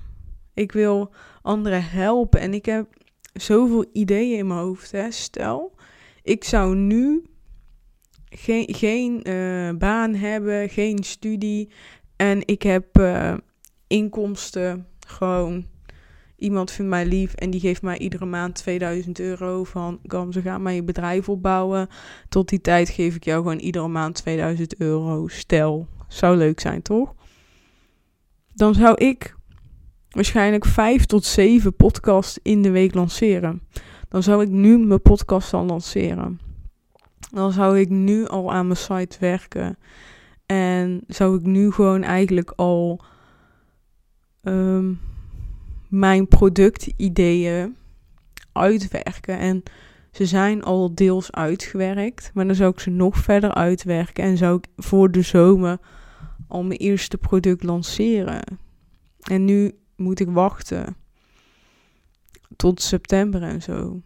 [0.53, 2.87] Ik wil anderen helpen en ik heb
[3.33, 4.91] zoveel ideeën in mijn hoofd.
[4.91, 5.11] Hè.
[5.11, 5.75] Stel,
[6.23, 7.25] ik zou nu
[8.29, 11.71] geen, geen uh, baan hebben, geen studie
[12.15, 13.33] en ik heb uh,
[13.87, 15.65] inkomsten gewoon
[16.41, 20.41] iemand vindt mij lief en die geeft mij iedere maand 2000 euro van kom ze
[20.41, 21.87] gaan je bedrijf opbouwen.
[22.29, 25.27] Tot die tijd geef ik jou gewoon iedere maand 2000 euro.
[25.27, 27.13] Stel, zou leuk zijn toch?
[28.53, 29.35] Dan zou ik
[30.09, 33.61] waarschijnlijk 5 tot 7 podcasts in de week lanceren.
[34.09, 36.39] Dan zou ik nu mijn podcast al lanceren.
[37.31, 39.77] Dan zou ik nu al aan mijn site werken.
[40.45, 43.01] En zou ik nu gewoon eigenlijk al
[44.43, 44.99] um,
[45.91, 47.75] mijn productideeën
[48.51, 49.37] uitwerken.
[49.37, 49.63] En
[50.11, 54.57] ze zijn al deels uitgewerkt, maar dan zou ik ze nog verder uitwerken en zou
[54.57, 55.79] ik voor de zomer
[56.47, 58.41] al mijn eerste product lanceren.
[59.21, 60.95] En nu moet ik wachten
[62.55, 64.01] tot september en zo.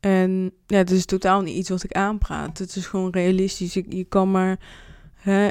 [0.00, 2.58] En ja, het is totaal niet iets wat ik aanpraat.
[2.58, 3.74] Het is gewoon realistisch.
[3.74, 4.58] Je, je kan maar
[5.14, 5.48] hè,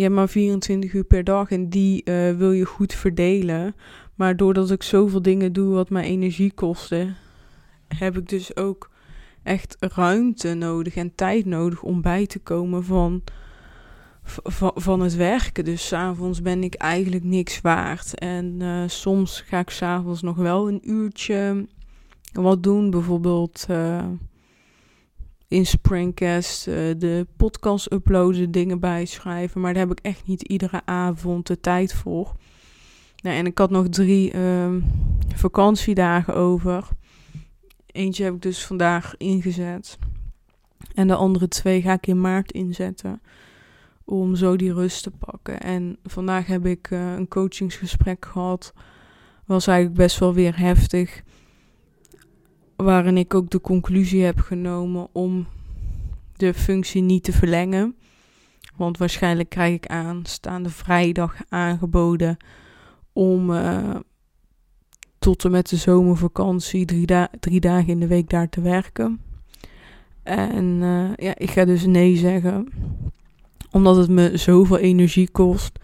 [0.00, 3.74] je maar 24 uur per dag en die uh, wil je goed verdelen.
[4.14, 7.16] Maar doordat ik zoveel dingen doe wat mijn energie kosten,
[7.88, 8.90] heb ik dus ook
[9.42, 13.22] echt ruimte nodig en tijd nodig om bij te komen van,
[14.74, 15.64] van, het werken.
[15.64, 18.18] Dus s'avonds ben ik eigenlijk niks waard.
[18.18, 21.66] En uh, soms ga ik s'avonds nog wel een uurtje
[22.32, 22.90] wat doen.
[22.90, 24.04] Bijvoorbeeld uh,
[25.50, 29.60] in Springcast uh, de podcast uploaden, dingen bijschrijven.
[29.60, 32.34] Maar daar heb ik echt niet iedere avond de tijd voor.
[33.22, 34.74] Nou, en ik had nog drie uh,
[35.34, 36.88] vakantiedagen over.
[37.86, 39.98] Eentje heb ik dus vandaag ingezet.
[40.94, 43.22] En de andere twee ga ik in maart inzetten.
[44.04, 45.60] Om zo die rust te pakken.
[45.60, 48.72] En vandaag heb ik uh, een coachingsgesprek gehad.
[49.44, 51.22] Was eigenlijk best wel weer heftig
[52.82, 55.46] waarin ik ook de conclusie heb genomen om
[56.36, 57.94] de functie niet te verlengen.
[58.76, 62.36] Want waarschijnlijk krijg ik aanstaande vrijdag aangeboden
[63.12, 63.94] om uh,
[65.18, 69.20] tot en met de zomervakantie drie, da drie, dagen in de week daar te werken.
[70.22, 72.68] En uh, ja, ik ga dus nee zeggen,
[73.70, 75.78] omdat het me zoveel energie kost,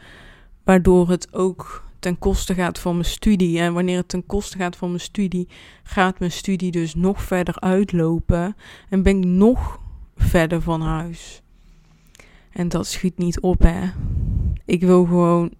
[0.64, 3.58] waardoor het ook ten koste gaat van mijn studie.
[3.58, 5.48] En wanneer het ten koste gaat van mijn studie,
[5.82, 8.56] gaat mijn studie dus nog verder uitlopen.
[8.88, 9.80] En ben ik nog
[10.16, 11.42] verder van huis.
[12.50, 13.90] En dat schiet niet op, hè.
[14.64, 15.54] Ik wil gewoon,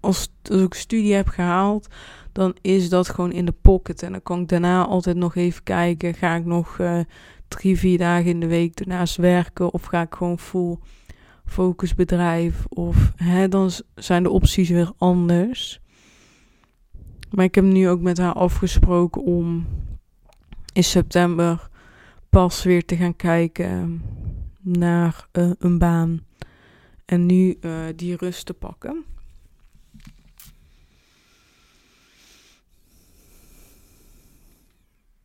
[0.00, 1.88] als, als ik studie heb gehaald,
[2.32, 4.02] dan is dat gewoon in de pocket.
[4.02, 6.14] En dan kan ik daarna altijd nog even kijken.
[6.14, 7.00] Ga ik nog uh,
[7.48, 9.72] drie, vier dagen in de week ernaast werken?
[9.72, 10.78] Of ga ik gewoon full
[11.46, 15.80] focusbedrijf of hè, dan zijn de opties weer anders.
[17.30, 19.66] Maar ik heb nu ook met haar afgesproken om
[20.72, 21.68] in september
[22.30, 24.02] pas weer te gaan kijken
[24.60, 26.24] naar uh, een baan.
[27.04, 29.04] En nu uh, die rust te pakken.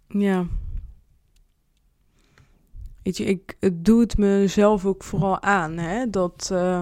[0.07, 0.47] Ja.
[3.03, 5.77] Weet je, ik doe het mezelf ook vooral aan.
[5.77, 6.09] Hè?
[6.09, 6.79] Dat, uh,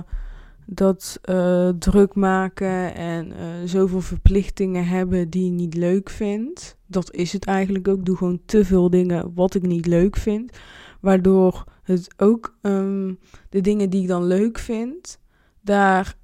[0.65, 6.77] dat uh, druk maken en uh, zoveel verplichtingen hebben die je niet leuk vindt.
[6.85, 8.05] Dat is het eigenlijk ook.
[8.05, 10.57] doe gewoon te veel dingen wat ik niet leuk vind.
[11.01, 15.19] Waardoor het ook um, de dingen die ik dan leuk vind,
[15.61, 16.15] daar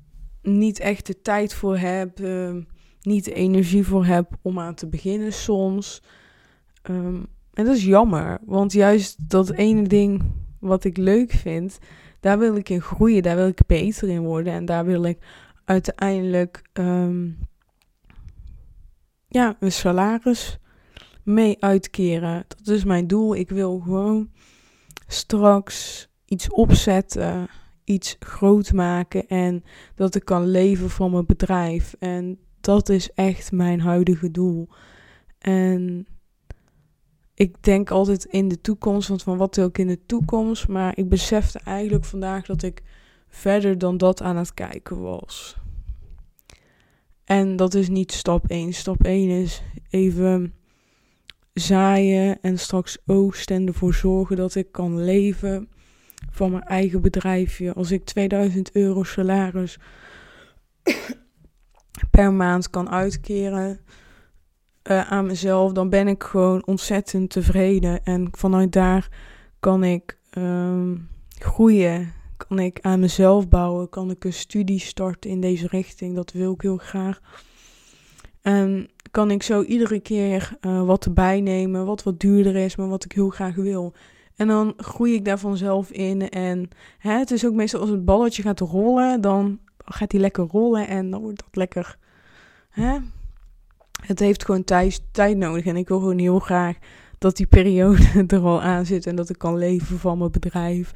[0.42, 2.56] niet echt de tijd voor heb, uh,
[3.02, 6.02] niet de energie voor heb om aan te beginnen soms.
[6.90, 7.26] Um,
[7.56, 10.24] en dat is jammer, want juist dat ene ding
[10.60, 11.80] wat ik leuk vind,
[12.20, 15.18] daar wil ik in groeien, daar wil ik beter in worden en daar wil ik
[15.66, 17.38] uiteindelijk um,
[19.28, 20.60] ja, een salaris
[21.24, 22.46] mee uitkeren.
[22.48, 23.36] Dat is mijn doel.
[23.36, 24.30] Ik wil gewoon
[25.08, 27.48] straks iets opzetten,
[27.84, 29.64] iets groot maken en
[29.96, 31.96] dat ik kan leven van mijn bedrijf.
[32.00, 34.68] En dat is echt mijn huidige doel.
[35.40, 36.08] En
[37.36, 40.68] ik denk altijd in de toekomst, want van wat wil ik in de toekomst?
[40.68, 42.82] Maar ik besefte eigenlijk vandaag dat ik
[43.28, 45.56] verder dan dat aan het kijken was.
[47.24, 48.74] En dat is niet stap 1.
[48.74, 50.54] Stap 1 is even
[51.54, 55.70] zaaien en straks oogsten en ervoor zorgen dat ik kan leven
[56.32, 57.74] van mijn eigen bedrijfje.
[57.74, 59.78] Als ik 2000 euro salaris
[62.12, 63.80] per maand kan uitkeren
[64.90, 68.04] uh, aan mezelf, dan ben ik gewoon ontzettend tevreden.
[68.04, 69.10] En vanuit daar
[69.60, 71.10] kan ik um,
[71.40, 76.16] groeien, kan ik aan mezelf bouwen, kan ik een studie starten in deze richting.
[76.16, 77.20] Dat wil ik heel graag.
[78.42, 82.88] En kan ik zo iedere keer uh, wat erbij nemen, wat wat duurder is, maar
[82.88, 83.94] wat ik heel graag wil.
[84.36, 86.30] En dan groei ik daar vanzelf in.
[86.30, 90.48] En hè, het is ook meestal als het balletje gaat rollen, dan gaat hij lekker
[90.48, 91.98] rollen en dan wordt dat lekker.
[92.70, 92.98] Hè?
[94.08, 95.66] Het heeft gewoon tijd, nodig.
[95.66, 96.78] En ik wil gewoon heel graag
[97.18, 99.06] dat die periode er al aan zit.
[99.06, 100.92] En dat ik kan leven van mijn bedrijf.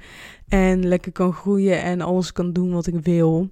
[0.47, 3.49] En lekker kan groeien en alles kan doen wat ik wil.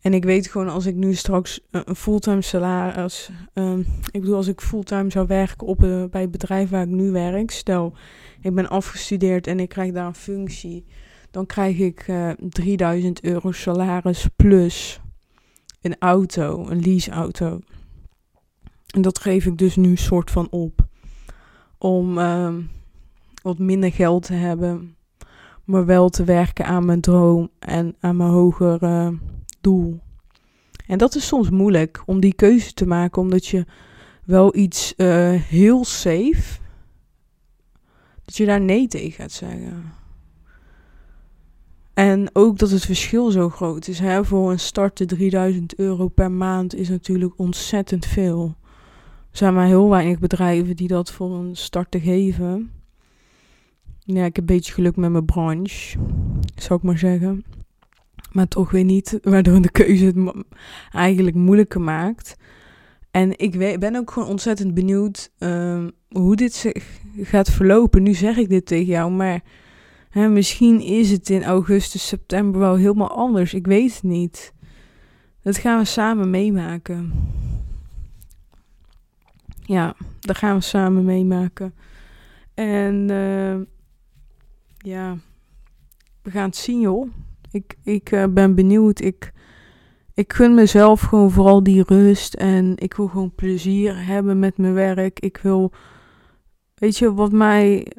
[0.00, 3.30] En ik weet gewoon als ik nu straks een fulltime salaris.
[3.54, 6.88] Um, ik bedoel, als ik fulltime zou werken op, uh, bij het bedrijf waar ik
[6.88, 7.50] nu werk.
[7.50, 7.92] Stel,
[8.40, 10.84] ik ben afgestudeerd en ik krijg daar een functie.
[11.30, 15.00] Dan krijg ik uh, eh, 3000 euro salaris plus
[15.80, 17.60] een auto, een leaseauto.
[18.94, 20.86] En dat geef ik dus nu soort van op.
[21.78, 22.54] Om uh,
[23.42, 24.96] wat minder geld te hebben.
[25.64, 29.18] Maar wel te werken aan mijn droom en aan mijn hogere
[29.60, 30.00] doel.
[30.86, 33.66] En dat is soms moeilijk om die keuze te maken, omdat je
[34.24, 36.58] wel iets uh, heel safe,
[38.24, 39.92] dat je daar nee tegen gaat zeggen.
[41.94, 43.98] En ook dat het verschil zo groot is.
[43.98, 44.24] Hè?
[44.24, 48.56] Voor een starten 3000 euro per maand is natuurlijk ontzettend veel.
[49.36, 52.70] Zijn maar heel weinig bedrijven die dat voor een starten geven.
[53.98, 55.98] Ja, ik heb een beetje geluk met mijn branche,
[56.54, 57.44] zou ik maar zeggen.
[58.32, 60.44] Maar toch weer niet, waardoor de keuze het
[60.90, 62.36] eigenlijk moeilijker maakt.
[63.10, 68.02] En ik ben ook gewoon ontzettend benieuwd uh, hoe dit zich gaat verlopen.
[68.02, 69.40] Nu zeg ik dit tegen jou, maar
[70.10, 73.54] hè, misschien is het in augustus, september wel helemaal anders.
[73.54, 74.52] Ik weet het niet.
[75.42, 77.12] Dat gaan we samen meemaken.
[79.66, 81.74] Ja, dat gaan we samen meemaken.
[82.54, 83.56] En uh,
[84.76, 85.16] ja,
[86.22, 87.10] we gaan het zien joh.
[87.50, 89.00] Ik, ik uh, ben benieuwd.
[89.00, 89.32] Ik,
[90.14, 92.34] ik gun mezelf gewoon vooral die rust.
[92.34, 95.20] En ik wil gewoon plezier hebben met mijn werk.
[95.20, 95.72] Ik wil,
[96.74, 97.92] weet je, wat mij.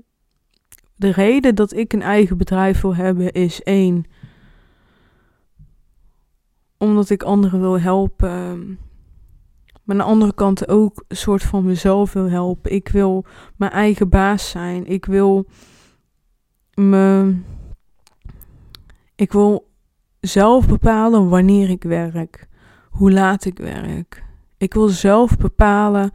[0.96, 4.06] De reden dat ik een eigen bedrijf wil hebben is één.
[6.78, 8.80] Omdat ik anderen wil helpen.
[9.88, 12.72] Maar aan de andere kant ook een soort van mezelf wil helpen.
[12.72, 13.26] Ik wil
[13.56, 14.86] mijn eigen baas zijn.
[14.86, 15.46] Ik wil
[16.74, 17.36] me.
[19.16, 19.70] Ik wil
[20.20, 22.48] zelf bepalen wanneer ik werk,
[22.90, 24.24] hoe laat ik werk.
[24.58, 26.12] Ik wil zelf bepalen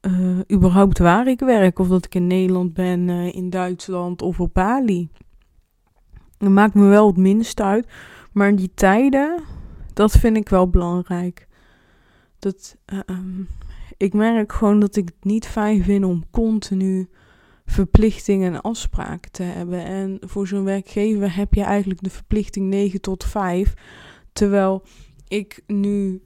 [0.00, 1.78] uh, überhaupt waar ik werk.
[1.78, 5.10] Of dat ik in Nederland ben, uh, in Duitsland of op Bali.
[6.38, 7.88] Dat maakt me wel het minst uit.
[8.32, 9.42] Maar die tijden,
[9.92, 11.50] dat vind ik wel belangrijk.
[12.42, 13.48] Dat, uh, um,
[13.96, 17.08] ik merk gewoon dat ik het niet fijn vind om continu
[17.64, 19.84] verplichtingen en afspraken te hebben.
[19.84, 23.74] En voor zo'n werkgever heb je eigenlijk de verplichting 9 tot 5.
[24.32, 24.84] Terwijl
[25.28, 26.22] ik nu,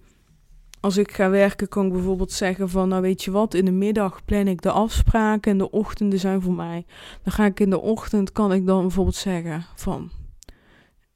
[0.81, 3.71] als ik ga werken, kan ik bijvoorbeeld zeggen van, nou weet je wat, in de
[3.71, 6.87] middag plan ik de afspraken en de ochtenden zijn voor mij.
[7.23, 10.11] Dan ga ik in de ochtend, kan ik dan bijvoorbeeld zeggen van,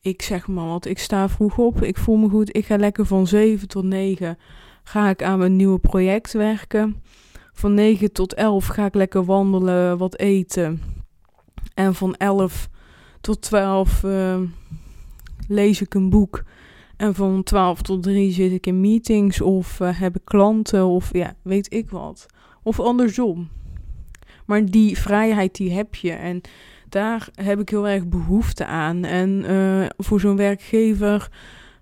[0.00, 3.06] ik zeg maar wat, ik sta vroeg op, ik voel me goed, ik ga lekker
[3.06, 4.38] van 7 tot 9
[4.90, 7.02] ga ik aan mijn nieuwe project werken.
[7.52, 10.82] Van 9 tot 11 ga ik lekker wandelen, wat eten.
[11.74, 12.68] En van 11
[13.20, 14.46] tot 12 uh, ehm,
[15.48, 16.42] lees ik een boek.
[16.96, 21.12] En van 12 tot 3 zit ik in meetings of uh, heb ik klanten of
[21.12, 22.26] ja, weet ik wat.
[22.62, 23.48] Of andersom.
[24.46, 26.40] Maar die vrijheid die heb je en
[26.88, 29.04] daar heb ik heel erg behoefte aan.
[29.04, 31.30] En uh, voor zo'n werkgever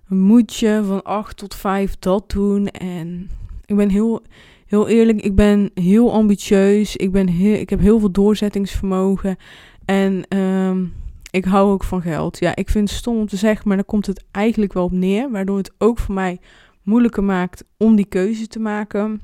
[0.09, 2.67] moet je van 8 tot 5 dat doen.
[2.67, 3.29] En
[3.65, 4.21] ik ben heel,
[4.65, 6.95] heel eerlijk, ik ben heel ambitieus.
[6.95, 9.37] Ik, ben heel, ik heb heel veel doorzettingsvermogen.
[9.85, 10.93] En um,
[11.31, 12.39] ik hou ook van geld.
[12.39, 14.91] Ja, ik vind het stom om te zeggen, maar daar komt het eigenlijk wel op
[14.91, 15.31] neer.
[15.31, 16.39] Waardoor het ook voor mij
[16.83, 19.21] moeilijker maakt om die keuze te maken.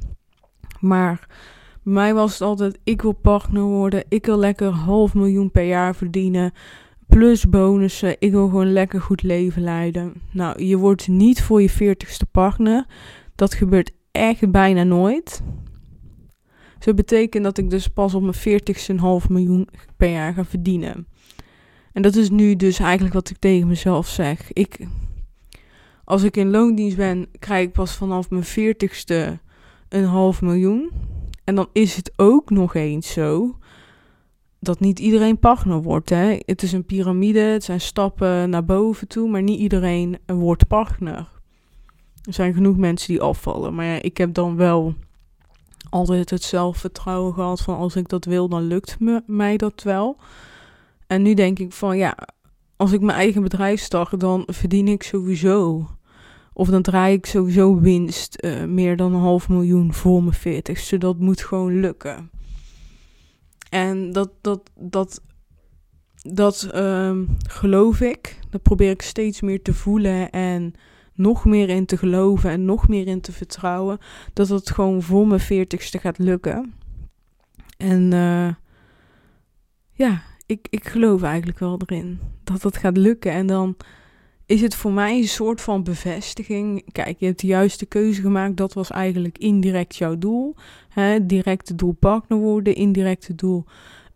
[0.79, 1.27] Maar
[1.83, 4.03] bij mij was het altijd, ik wil partner worden.
[4.09, 6.53] Ik wil lekker half miljoen per jaar verdienen.
[7.15, 8.15] Plus bonussen.
[8.19, 10.13] Ik wil gewoon lekker goed leven leiden.
[10.31, 12.85] Nou, je wordt niet voor je veertigste partner.
[13.35, 15.41] Dat gebeurt echt bijna nooit.
[16.79, 20.45] Zo betekent dat ik dus pas op mijn veertigste een half miljoen per jaar ga
[20.45, 21.07] verdienen.
[21.93, 24.53] En dat is nu dus eigenlijk wat ik tegen mezelf zeg.
[24.53, 24.87] Ik,
[26.03, 29.39] als ik in loondienst ben, krijg ik pas vanaf mijn veertigste
[29.89, 30.91] een half miljoen.
[31.43, 33.57] En dan is het ook nog eens zo
[34.65, 36.09] dat niet iedereen partner wordt.
[36.09, 36.39] Hè?
[36.45, 41.29] Het is een piramide, het zijn stappen naar boven toe, maar niet iedereen wordt partner.
[42.23, 43.75] Er zijn genoeg mensen die afvallen.
[43.75, 44.93] Maar ja, ik heb dan wel
[45.89, 50.17] altijd het zelfvertrouwen gehad van als ik dat wil, dan lukt me, mij dat wel.
[51.07, 52.17] En nu denk ik van ja,
[52.75, 55.89] als ik mijn eigen bedrijf start, dan verdien ik sowieso.
[56.53, 60.97] Of dan draai ik sowieso winst uh, meer dan een half miljoen voor mijn veertigste.
[60.97, 62.29] Dat moet gewoon lukken.
[63.69, 65.21] En dat, dat, dat,
[66.15, 68.39] dat um, geloof ik.
[68.49, 70.73] Dat probeer ik steeds meer te voelen en
[71.13, 73.97] nog meer in te geloven en nog meer in te vertrouwen.
[74.33, 76.73] Dat het gewoon voor mijn veertigste gaat lukken.
[77.77, 78.53] En uh,
[79.91, 83.31] ja, ik, ik geloof eigenlijk wel erin dat dat gaat lukken.
[83.31, 83.75] En dan
[84.45, 86.91] is het voor mij een soort van bevestiging.
[86.91, 88.57] Kijk, je hebt de juiste keuze gemaakt.
[88.57, 90.55] Dat was eigenlijk indirect jouw doel.
[90.89, 91.25] Hè?
[91.25, 93.65] Direct doel partner worden, indirect doel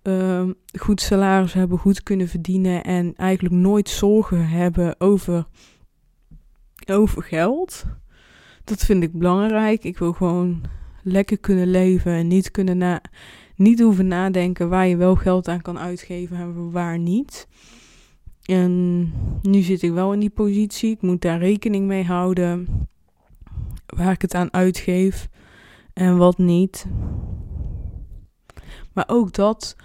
[0.03, 0.49] uh,
[0.79, 5.47] goed salaris hebben, goed kunnen verdienen en eigenlijk nooit zorgen hebben over,
[6.85, 7.85] over geld.
[8.63, 9.83] Dat vind ik belangrijk.
[9.83, 10.61] Ik wil gewoon
[11.03, 13.01] lekker kunnen leven en niet kunnen na,
[13.55, 17.47] niet hoeven nadenken waar je wel geld aan kan uitgeven en waar niet.
[18.49, 20.91] En nu zit ik wel in die positie.
[20.91, 22.67] Ik moet daar rekening mee houden.
[23.85, 25.29] Waar ik het aan uitgeef
[25.93, 26.85] en wat niet.
[28.93, 29.75] Maar ook dat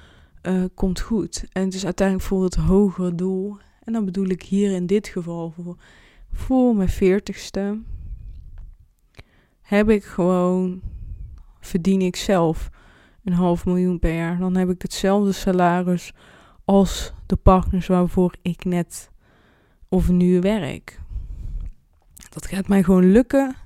[0.43, 1.45] uh, komt goed.
[1.53, 3.57] En het is uiteindelijk voor het hogere doel.
[3.83, 5.77] En dan bedoel ik hier in dit geval voor,
[6.33, 7.81] voor mijn veertigste.
[9.63, 10.81] Heb ik gewoon,
[11.61, 12.71] verdien ik zelf
[13.25, 14.39] een half miljoen per jaar.
[14.39, 16.13] Dan heb ik hetzelfde salaris
[16.65, 19.11] als de partners waarvoor ik net
[19.89, 21.01] of nu werk.
[22.29, 23.57] Dat gaat mij gewoon lukken.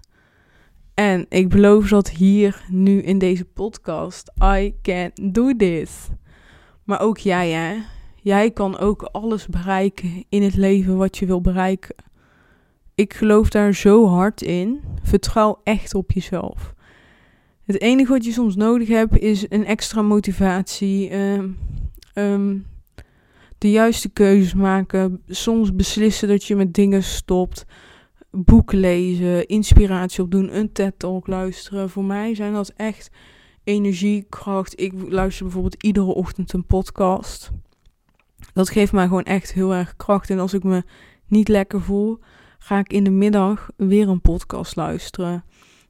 [0.95, 4.33] En ik beloof dat hier nu in deze podcast.
[4.43, 6.09] I can do this.
[6.85, 7.77] Maar ook jij, hè?
[8.23, 11.95] Jij kan ook alles bereiken in het leven wat je wil bereiken.
[12.95, 14.81] Ik geloof daar zo hard in.
[15.03, 16.75] Vertrouw echt op jezelf.
[17.65, 21.15] Het enige wat je soms nodig hebt is een extra motivatie.
[21.15, 21.59] Um,
[22.15, 22.67] um,
[23.59, 25.23] de juiste keuzes maken.
[25.27, 27.65] Soms beslissen dat je met dingen stopt.
[28.31, 31.91] Boeken lezen, inspiratie opdoen, een TED-talk luisteren.
[31.91, 33.11] Voor mij zijn dat echt
[33.65, 34.81] energie, kracht.
[34.81, 37.51] Ik luister bijvoorbeeld iedere ochtend een podcast.
[38.53, 40.31] Dat geeft mij gewoon echt heel erg kracht.
[40.31, 40.83] En als ik me
[41.27, 42.19] niet lekker voel,
[42.59, 45.45] ga ik in de middag weer een podcast luisteren.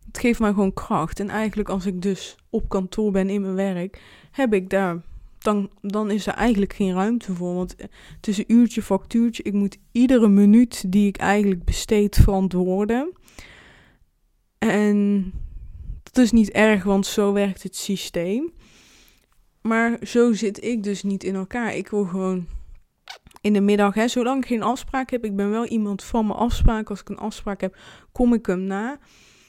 [0.07, 1.21] Het geeft mij gewoon kracht.
[1.21, 5.03] En eigenlijk als ik dus op kantoor ben in mijn werk, heb ik daar
[5.39, 7.55] dan, dan is er eigenlijk geen ruimte voor.
[7.55, 7.75] Want
[8.17, 9.43] het is een uurtje factuurtje.
[9.43, 13.13] Ik moet iedere minuut die ik eigenlijk besteed verantwoorden.
[14.59, 15.33] En
[16.03, 18.53] dat is niet erg, want zo werkt het systeem.
[19.63, 21.75] Maar zo zit ik dus niet in elkaar.
[21.75, 22.47] Ik wil gewoon
[23.41, 26.39] in de middag, hè, zolang ik geen afspraak heb, ik ben wel iemand van mijn
[26.39, 26.91] afspraak.
[26.91, 27.77] Als ik een afspraak heb,
[28.13, 28.99] kom ik hem na.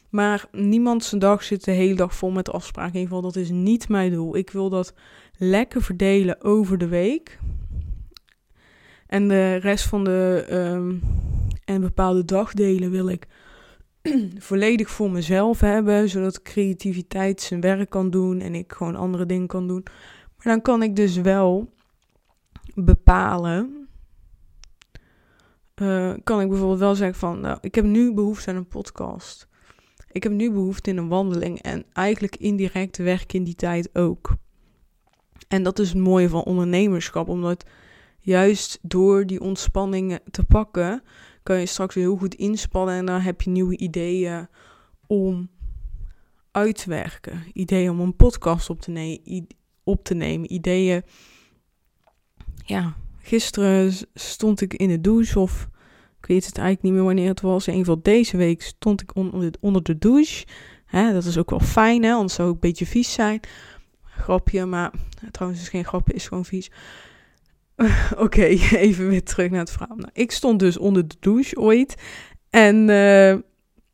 [0.09, 2.93] Maar niemand zijn dag zit de hele dag vol met afspraken.
[2.93, 4.35] In ieder geval, dat is niet mijn doel.
[4.35, 4.93] Ik wil dat
[5.39, 7.39] lekker verdelen over de week.
[9.07, 11.01] En de rest van de um,
[11.65, 13.27] en bepaalde dagdelen wil ik
[14.37, 19.47] volledig voor mezelf hebben, zodat creativiteit zijn werk kan doen en ik gewoon andere dingen
[19.47, 19.83] kan doen.
[20.37, 21.73] Maar dan kan ik dus wel
[22.75, 23.87] bepalen.
[25.81, 29.47] Uh, kan ik bijvoorbeeld wel zeggen van, nou, ik heb nu behoefte aan een podcast.
[30.11, 34.37] Ik heb nu behoefte in een wandeling en eigenlijk indirect werk in die tijd ook.
[35.49, 37.65] En dat is het mooie van ondernemerschap, omdat
[38.19, 41.03] juist door die ontspanningen te pakken,
[41.43, 44.47] kan je straks heel goed inspannen en dan heb je nieuwe ideeën
[45.07, 45.49] om
[46.51, 47.43] uit te werken.
[47.53, 49.47] Ideeën om een podcast op te,
[49.83, 50.53] op te nemen.
[50.53, 51.03] Ideeën.
[52.65, 55.69] Ja, gisteren stond ik in de douche of
[56.21, 57.67] ik weet het eigenlijk niet meer wanneer het was.
[57.67, 59.15] In geval deze week stond ik
[59.59, 60.45] onder de douche.
[60.91, 63.39] Dat is ook wel fijn, hè, anders zou het een beetje vies zijn.
[64.19, 64.91] Grapje, maar
[65.31, 66.71] trouwens is geen grapje, is gewoon vies.
[68.25, 68.43] Oké,
[68.87, 69.97] even weer terug naar het verhaal.
[69.97, 71.95] Nou, ik stond dus onder de douche ooit.
[72.49, 73.31] En uh,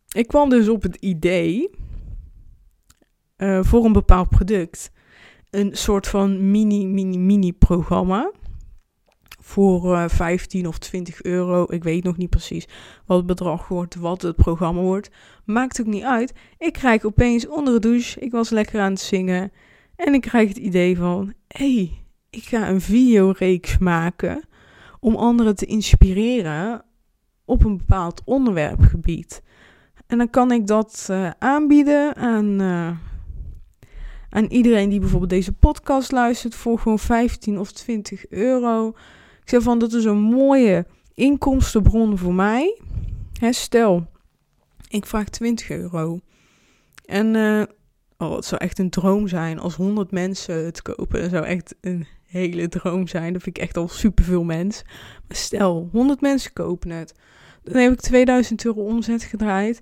[0.09, 1.69] ik kwam dus op het idee
[3.38, 4.91] uh, voor een bepaald product.
[5.49, 8.32] Een soort van mini, mini, mini programma.
[9.41, 11.65] Voor uh, eh, 15 of 20 euro.
[11.69, 12.67] Ik weet nog niet precies
[13.05, 15.09] wat het bedrag wordt, wat het programma wordt.
[15.45, 16.34] Maakt ook niet uit.
[16.57, 18.19] Ik krijg opeens onder de douche.
[18.19, 19.51] Ik was lekker aan het zingen
[19.95, 21.91] En ik krijg het idee van, hé, hey,
[22.29, 24.43] ik ga een videoreeks maken
[24.99, 26.83] om anderen te inspireren
[27.45, 29.43] op een bepaald onderwerpgebied.
[30.07, 32.91] En dan kan ik dat uh, aanbieden aan, uh,
[34.29, 38.87] aan iedereen die bijvoorbeeld deze podcast luistert voor gewoon 15 of 20 euro.
[39.41, 42.79] Ik zeg van, dat is een mooie inkomstenbron voor mij.
[43.39, 44.07] Hè, stel,
[44.87, 46.19] ik vraag 20 euro.
[47.05, 47.63] En uh,
[48.18, 51.22] oh, het zou echt een droom zijn als 100 mensen het kopen.
[51.22, 53.34] Dat zou echt een hele droom zijn.
[53.34, 54.86] Dat vind ik echt al superveel mensen.
[55.28, 57.13] Maar stel, 100 mensen kopen het.
[57.63, 59.82] Dan heb ik 2000 euro omzet gedraaid.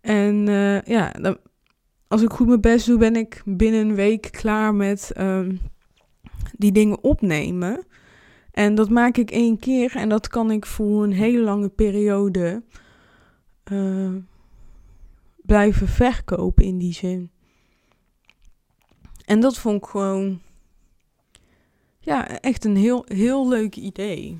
[0.00, 1.38] En uh, ja, dan,
[2.08, 5.60] als ik goed mijn best doe, ben ik binnen een week klaar met um,
[6.52, 7.86] die dingen opnemen.
[8.50, 12.62] En dat maak ik één keer en dat kan ik voor een hele lange periode
[13.72, 14.14] uh,
[15.36, 17.30] blijven verkopen in die zin.
[19.24, 20.40] En dat vond ik gewoon,
[22.00, 24.38] ja, echt een heel, heel leuk idee.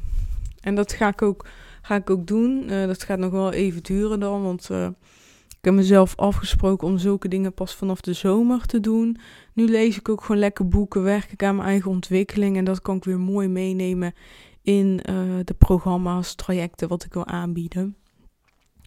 [0.61, 1.47] En dat ga ik ook,
[1.83, 2.63] ga ik ook doen.
[2.71, 4.89] Uh, dat gaat nog wel even duren dan, want uh,
[5.49, 9.17] ik heb mezelf afgesproken om zulke dingen pas vanaf de zomer te doen.
[9.53, 12.57] Nu lees ik ook gewoon lekker boeken, werk ik aan mijn eigen ontwikkeling.
[12.57, 14.15] En dat kan ik weer mooi meenemen
[14.63, 17.97] in uh, de programma's, trajecten wat ik wil aanbieden.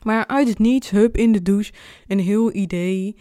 [0.03, 1.73] Maar uit het niets, hup in de douche,
[2.07, 3.15] een heel idee.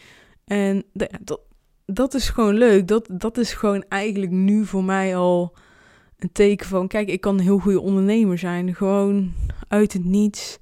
[0.45, 1.41] En dat,
[1.87, 2.89] dat is gewoon leuk.
[2.89, 5.53] Dat, dat is gewoon eigenlijk nu voor mij al
[6.19, 8.75] een teken van: kijk, ik kan een heel goede ondernemer zijn.
[8.75, 9.33] Gewoon
[9.69, 10.59] uit het niets.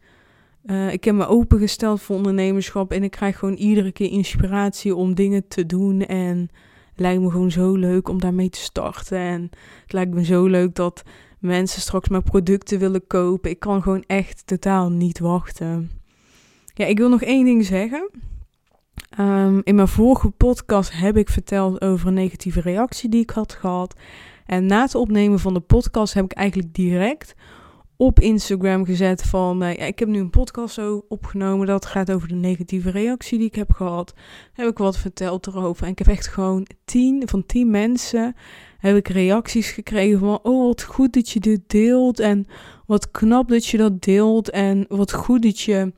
[0.66, 5.14] Uh, ik heb me opengesteld voor ondernemerschap en ik krijg gewoon iedere keer inspiratie om
[5.14, 6.00] dingen te doen.
[6.00, 6.38] En
[6.90, 9.18] het lijkt me gewoon zo leuk om daarmee te starten.
[9.18, 9.50] En
[9.82, 11.02] het lijkt me zo leuk dat
[11.38, 13.50] mensen straks mijn producten willen kopen.
[13.50, 15.90] Ik kan gewoon echt totaal niet wachten.
[16.74, 18.10] Ja, ik wil nog één ding zeggen.
[19.20, 23.52] Um, in mijn vorige podcast heb ik verteld over een negatieve reactie die ik had
[23.52, 23.94] gehad.
[24.46, 27.34] En na het opnemen van de podcast heb ik eigenlijk direct
[27.96, 29.62] op Instagram gezet van...
[29.62, 33.38] Uh, ja, ik heb nu een podcast zo opgenomen, dat gaat over de negatieve reactie
[33.38, 34.14] die ik heb gehad.
[34.52, 35.84] Heb ik wat verteld erover.
[35.84, 38.36] En ik heb echt gewoon tien van tien mensen
[38.78, 40.38] heb ik reacties gekregen van...
[40.42, 42.46] Oh, wat goed dat je dit deelt en
[42.86, 45.92] wat knap dat je dat deelt en wat goed dat je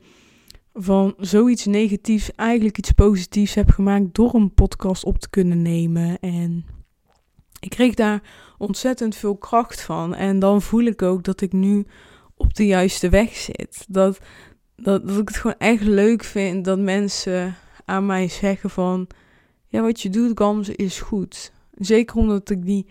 [0.79, 6.19] van zoiets negatiefs eigenlijk iets positiefs heb gemaakt door een podcast op te kunnen nemen.
[6.19, 6.65] En
[7.59, 8.21] ik kreeg daar
[8.57, 10.15] ontzettend veel kracht van.
[10.15, 11.85] En dan voel ik ook dat ik nu
[12.35, 13.85] op de juiste weg zit.
[13.87, 14.19] Dat,
[14.75, 17.55] dat, dat ik het gewoon echt leuk vind dat mensen
[17.85, 19.07] aan mij zeggen van...
[19.67, 21.51] Ja, wat je doet, Gamze, is goed.
[21.73, 22.87] Zeker omdat ik die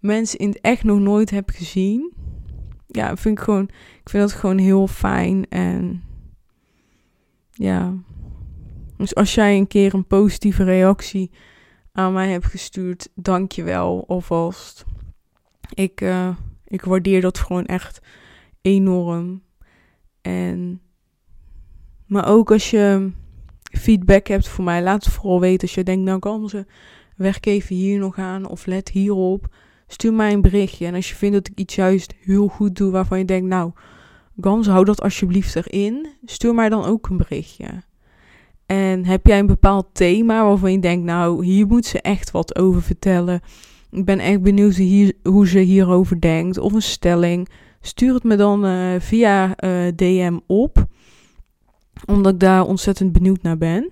[0.00, 2.12] mensen in het echt nog nooit heb gezien.
[2.86, 3.68] Ja, vind ik gewoon...
[4.02, 6.02] Ik vind dat gewoon heel fijn en
[7.58, 7.94] ja.
[8.96, 11.30] Dus als jij een keer een positieve reactie
[11.92, 14.84] aan mij hebt gestuurd, dank je wel alvast.
[15.74, 16.28] Ik, uh,
[16.64, 18.00] ik waardeer dat gewoon echt
[18.60, 19.42] enorm.
[20.20, 20.80] En,
[22.06, 23.10] maar ook als je
[23.62, 25.60] feedback hebt voor mij, laat het vooral weten.
[25.60, 26.66] Als je denkt, nou kan ze,
[27.16, 29.54] werk even hier nog aan of let hierop.
[29.86, 30.86] Stuur mij een berichtje.
[30.86, 33.72] En als je vindt dat ik iets juist heel goed doe waarvan je denkt, nou,
[34.40, 36.06] Gans, hou dat alsjeblieft erin.
[36.24, 37.66] Stuur mij dan ook een berichtje.
[38.66, 42.58] En heb jij een bepaald thema waarvan je denkt, nou, hier moet ze echt wat
[42.58, 43.40] over vertellen.
[43.90, 44.80] Ik ben echt benieuwd
[45.22, 46.58] hoe ze hierover denkt.
[46.58, 47.48] Of een stelling.
[47.80, 50.86] Stuur het me dan uh, via eh, DM op.
[52.06, 53.90] Omdat ik daar ontzettend benieuwd naar ben.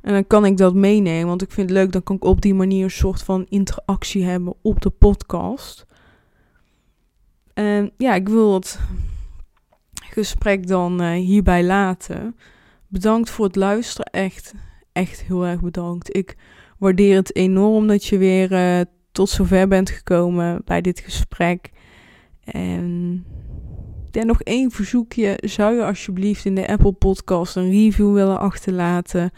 [0.00, 1.26] En dan kan ik dat meenemen.
[1.26, 1.92] Want ik vind het leuk.
[1.92, 5.86] Dan kan ik op die manier een soort van interactie hebben op de podcast.
[7.54, 8.78] En ja, ik wil het
[9.94, 12.36] gesprek dan uh, hierbij laten.
[12.88, 14.12] Bedankt voor het luisteren.
[14.12, 14.54] Echt,
[14.92, 16.16] echt heel erg bedankt.
[16.16, 16.36] Ik
[16.78, 18.80] waardeer het enorm dat je weer uh,
[19.12, 21.70] tot zover bent gekomen bij dit gesprek.
[22.44, 23.24] En
[24.10, 25.38] ja, nog één verzoekje.
[25.40, 29.30] Zou je alsjeblieft in de Apple Podcast een review willen achterlaten?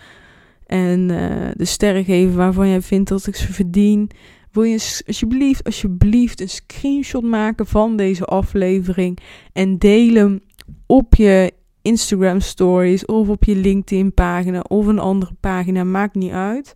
[0.66, 4.10] En uh, de sterren geven waarvan jij vindt dat ik ze verdien.
[4.56, 9.18] Wil je alsjeblieft, alsjeblieft een screenshot maken van deze aflevering
[9.52, 10.40] en deel hem
[10.86, 11.52] op je
[11.82, 16.74] Instagram stories of op je LinkedIn pagina of een andere pagina, maakt niet uit.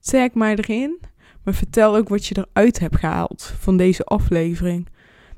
[0.00, 1.00] Tag mij erin,
[1.42, 4.86] maar vertel ook wat je eruit hebt gehaald van deze aflevering.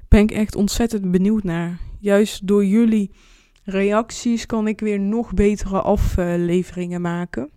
[0.09, 1.79] Ben ik echt ontzettend benieuwd naar.
[1.99, 3.11] Juist door jullie
[3.65, 7.51] reacties kan ik weer nog betere afleveringen maken.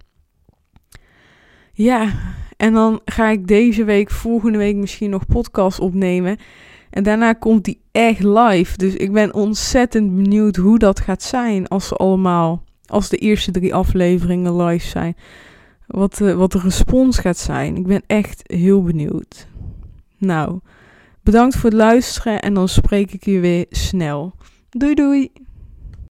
[1.75, 2.11] Ja,
[2.57, 6.37] en dan ga ik deze week, volgende week misschien nog podcast opnemen.
[6.89, 8.77] En daarna komt die echt live.
[8.77, 13.51] Dus ik ben ontzettend benieuwd hoe dat gaat zijn als ze allemaal, als de eerste
[13.51, 15.15] drie afleveringen live zijn.
[15.87, 17.75] wat, de, wat de respons gaat zijn.
[17.75, 19.47] Ik ben echt heel benieuwd.
[20.17, 20.59] Nou,
[21.21, 24.33] bedankt voor het luisteren en dan spreek ik je weer snel.
[24.69, 25.31] Doei doei!